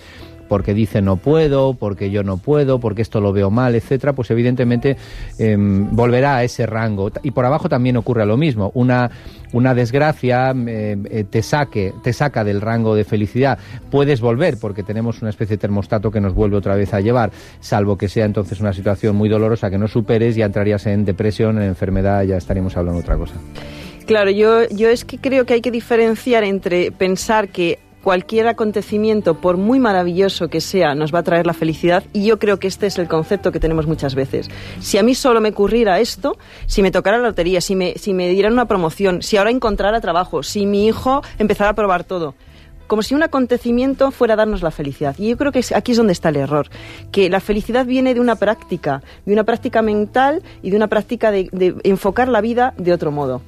[0.49, 4.29] porque dice no puedo, porque yo no puedo, porque esto lo veo mal, etcétera, pues
[4.31, 4.97] evidentemente
[5.37, 7.11] em, volverá a ese rango.
[7.23, 8.71] Y por abajo también ocurre lo mismo.
[8.73, 9.09] Una,
[9.53, 13.59] una desgracia em, eh, te saque, te saca del rango de felicidad.
[13.89, 17.31] Puedes volver, porque tenemos una especie de termostato que nos vuelve otra vez a llevar,
[17.61, 21.57] salvo que sea entonces una situación muy dolorosa que no superes, ya entrarías en depresión,
[21.57, 23.35] en enfermedad, ya estaríamos hablando de otra cosa.
[24.09, 29.35] Claro, yo, yo es que creo que hay que diferenciar entre pensar que cualquier acontecimiento,
[29.35, 32.67] por muy maravilloso que sea, nos va a traer la felicidad y yo creo que
[32.67, 34.49] este es el concepto que tenemos muchas veces.
[34.79, 38.13] Si a mí solo me ocurriera esto, si me tocara la lotería, si me, si
[38.13, 42.35] me dieran una promoción, si ahora encontrara trabajo, si mi hijo empezara a probar todo,
[42.87, 45.15] como si un acontecimiento fuera a darnos la felicidad.
[45.19, 46.69] Y yo creo que aquí es donde está el error,
[47.11, 51.29] que la felicidad viene de una práctica, de una práctica mental y de una práctica
[51.31, 53.41] de, de enfocar la vida de otro modo.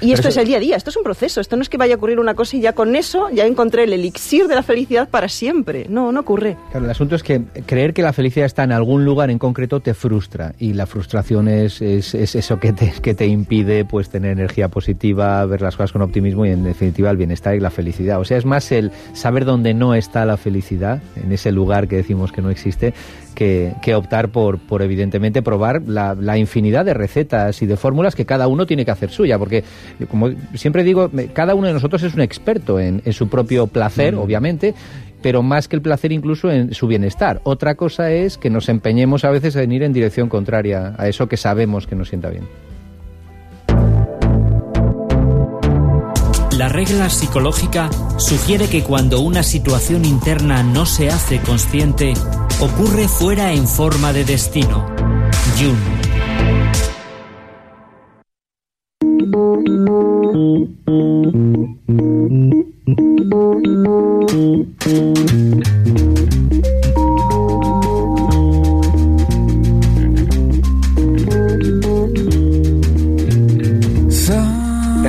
[0.00, 1.78] Y esto es el día a día, esto es un proceso, esto no es que
[1.78, 4.62] vaya a ocurrir una cosa y ya con eso ya encontré el elixir de la
[4.62, 5.86] felicidad para siempre.
[5.88, 6.56] No, no ocurre.
[6.70, 9.80] Claro, el asunto es que creer que la felicidad está en algún lugar en concreto
[9.80, 14.32] te frustra y la frustración es, es, eso que te, que te impide pues tener
[14.32, 18.20] energía positiva, ver las cosas con optimismo y en definitiva el bienestar y la felicidad.
[18.20, 21.96] O sea, es más el saber dónde no está la felicidad, en ese lugar que
[21.96, 22.92] decimos que no existe,
[23.36, 28.48] que, optar por, por, evidentemente, probar la, infinidad de recetas y de fórmulas que cada
[28.48, 29.62] uno tiene que hacer suya, porque,
[30.10, 34.18] como siempre digo, cada uno de nosotros es un experto en, su propio placer, mm.
[34.18, 34.74] obviamente,
[35.22, 37.40] pero más que el placer incluso en su bienestar.
[37.44, 41.28] Otra cosa es que nos empeñemos a veces en ir en dirección contraria a eso
[41.28, 42.44] que sabemos que nos sienta bien.
[46.56, 52.14] La regla psicológica sugiere que cuando una situación interna no se hace consciente,
[52.60, 54.86] ocurre fuera en forma de destino.
[55.58, 55.76] Jung.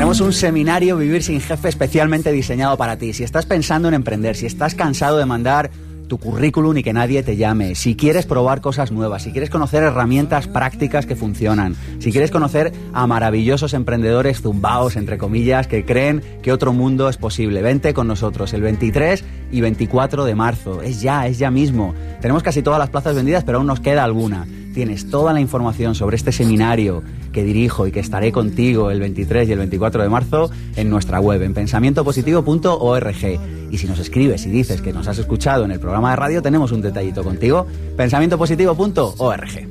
[0.07, 3.11] Tenemos un seminario Vivir sin Jefe especialmente diseñado para ti.
[3.11, 5.69] Si estás pensando en emprender, si estás cansado de mandar
[6.07, 9.83] tu currículum y que nadie te llame, si quieres probar cosas nuevas, si quieres conocer
[9.83, 16.23] herramientas prácticas que funcionan, si quieres conocer a maravillosos emprendedores zumbaos, entre comillas, que creen
[16.41, 20.81] que otro mundo es posible, vente con nosotros el 23 y 24 de marzo.
[20.83, 21.93] Es ya, es ya mismo.
[22.21, 24.47] Tenemos casi todas las plazas vendidas, pero aún nos queda alguna.
[24.73, 27.03] Tienes toda la información sobre este seminario
[27.37, 31.19] que dirijo y que estaré contigo el 23 y el 24 de marzo en nuestra
[31.19, 33.39] web, en pensamientopositivo.org.
[33.69, 36.41] Y si nos escribes y dices que nos has escuchado en el programa de radio,
[36.41, 39.67] tenemos un detallito contigo, pensamientopositivo.org.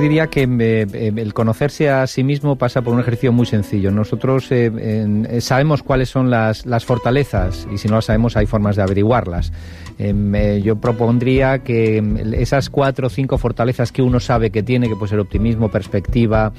[0.00, 3.90] Diría que eh, eh, el conocerse a sí mismo pasa por un ejercicio muy sencillo.
[3.90, 8.76] Nosotros eh, sabemos cuáles son las, las, fortalezas y si no las sabemos hay formas
[8.76, 9.52] de averiguarlas.
[9.98, 14.88] Em, yo propondría que em, esas cuatro o cinco fortalezas que uno sabe que tiene,
[14.88, 16.52] que puede ser optimismo, perspectiva,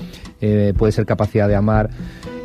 [0.77, 1.89] puede ser capacidad de amar,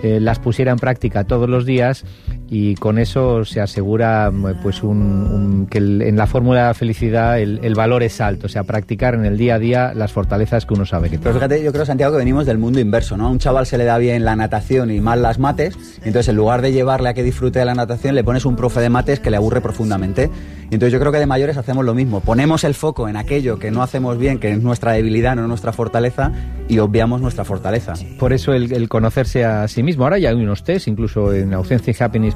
[0.02, 2.04] las pusiera en práctica todos los días
[2.48, 4.32] y con eso se asegura
[4.62, 8.64] pues un, que en la fórmula de la felicidad el, valor es alto, o sea,
[8.64, 11.24] practicar en el día a día las fortalezas que uno sabe que tiene.
[11.24, 13.26] Pero fíjate, yo creo, Santiago, que venimos del mundo inverso, ¿no?
[13.26, 16.36] A un chaval se le da bien la natación y mal las mates, entonces en
[16.36, 19.20] lugar de llevarle a que disfrute de la natación, le pones un profe de mates
[19.20, 20.30] que le aburre profundamente.
[20.64, 23.70] Entonces yo creo que de mayores hacemos lo mismo, ponemos el foco en aquello que
[23.70, 26.32] no hacemos bien, que es nuestra debilidad, no nuestra fortaleza,
[26.68, 27.94] y obviamos nuestra fortaleza.
[28.18, 30.04] Por eso el, conocerse a sí mismo.
[30.04, 31.54] Ahora ya hay unos test, incluso en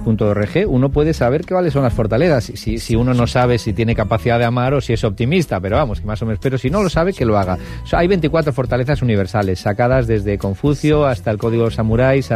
[0.05, 2.45] uno puede saber cuáles son las fortalezas.
[2.45, 5.77] Si, si uno no sabe si tiene capacidad de amar o si es optimista, pero
[5.77, 6.41] vamos, que más o menos.
[6.43, 7.59] Pero si no lo sabe, que lo haga.
[7.93, 12.31] hay 24 fortalezas universales, sacadas desde Confucio hasta el Código de Samuráis,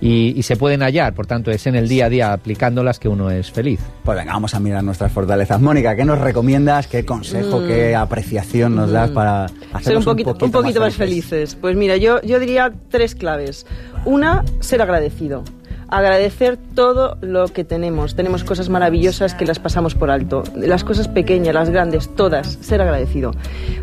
[0.00, 1.14] y, y se pueden hallar.
[1.14, 3.80] Por tanto, es en el día a día aplicándolas que uno es feliz.
[4.04, 6.86] Pues venga, vamos a mirar nuestras fortalezas Mónica, ¿qué nos recomiendas?
[6.86, 8.00] ¿Qué consejo, qué mm.
[8.00, 9.46] apreciación nos das para
[9.80, 11.54] ser un poquito, un poquito, más, felices?
[11.54, 13.66] Pues mira, yo, yo diría tres claves.
[14.04, 15.44] Una, ser agradecido
[15.92, 18.16] agradecer todo lo que tenemos.
[18.16, 20.42] Tenemos cosas maravillosas que las pasamos por alto.
[20.56, 22.58] Las cosas pequeñas, las grandes, todas.
[22.62, 23.32] Ser agradecido.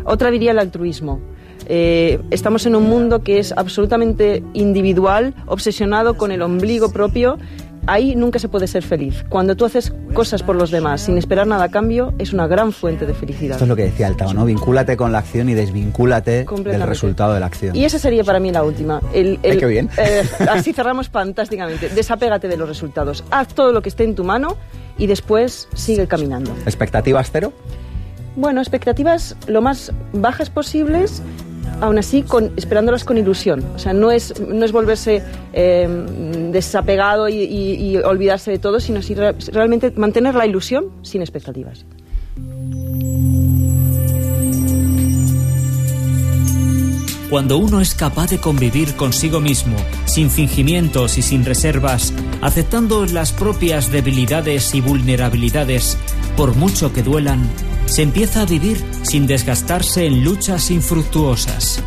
[0.04, 1.20] Otra diría el altruismo.
[1.66, 7.38] Eh, estamos en un mundo que es absolutamente individual, obsesionado con el ombligo propio
[7.86, 9.24] ahí nunca se puede ser feliz.
[9.28, 12.72] Cuando tú haces cosas por los demás sin esperar nada a cambio, es una gran
[12.72, 13.52] fuente de felicidad.
[13.52, 14.44] Esto es lo que decía el Tao, ¿no?
[14.44, 17.76] Vincúlate con la acción y desvincúlate del resultado de la acción.
[17.76, 19.00] Y esa sería para mí la última.
[19.12, 19.90] El, qué bien.
[19.96, 21.88] Eh, así cerramos fantásticamente.
[21.88, 23.24] Desapégate de los resultados.
[23.30, 24.56] Haz todo lo que esté en tu mano
[24.98, 26.52] y después sigue caminando.
[26.64, 27.52] ¿Expectativas cero?
[28.36, 31.22] Bueno, expectativas lo más bajas posibles
[31.80, 33.64] aún así con, esperándolas con ilusión.
[33.74, 35.22] O sea, no es, no es volverse
[35.52, 35.88] eh,
[36.52, 41.84] desapegado y, olvidarse de todo, sino si realmente mantener la ilusión sin expectativas.
[47.30, 53.30] Cuando uno es capaz de convivir consigo mismo, sin fingimientos y sin reservas, aceptando las
[53.30, 55.96] propias debilidades y vulnerabilidades,
[56.36, 57.48] por mucho que duelan,
[57.86, 61.84] se empieza a vivir sin desgastarse en luchas infructuosas.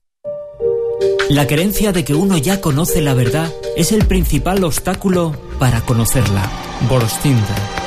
[1.29, 6.47] La creencia de que uno ya conoce la verdad es el principal obstáculo para conocerla.
[6.87, 7.86] Borstinder.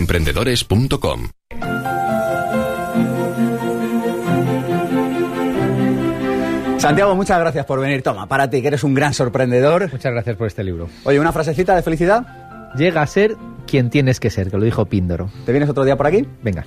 [0.00, 1.28] emprendedores.com.
[6.78, 8.02] Santiago, muchas gracias por venir.
[8.02, 9.92] Toma, para ti, que eres un gran sorprendedor.
[9.92, 10.88] Muchas gracias por este libro.
[11.04, 12.72] Oye, una frasecita de felicidad.
[12.74, 13.36] Llega a ser
[13.66, 15.30] quien tienes que ser, que lo dijo Píndaro.
[15.44, 16.26] ¿Te vienes otro día por aquí?
[16.42, 16.64] Venga.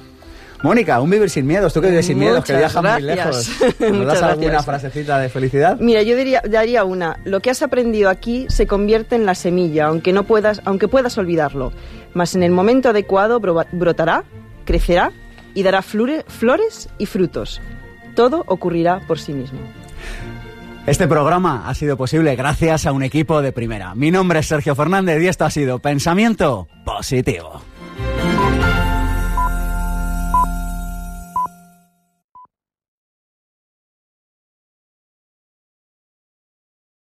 [0.63, 1.73] Mónica, un vivir sin miedos.
[1.73, 3.49] Tú que vives sin miedos, que viajas muy lejos.
[3.79, 5.77] ¿Nos das alguna frasecita de felicidad?
[5.81, 7.17] Mira, yo diría, daría una.
[7.25, 11.17] Lo que has aprendido aquí se convierte en la semilla, aunque no puedas, aunque puedas
[11.17, 11.73] olvidarlo.
[12.13, 14.23] Mas en el momento adecuado brotará,
[14.65, 15.11] crecerá
[15.53, 17.61] y dará flores y frutos.
[18.15, 19.59] Todo ocurrirá por sí mismo.
[20.85, 23.95] Este programa ha sido posible gracias a un equipo de primera.
[23.95, 27.61] Mi nombre es Sergio Fernández y esto ha sido Pensamiento Positivo.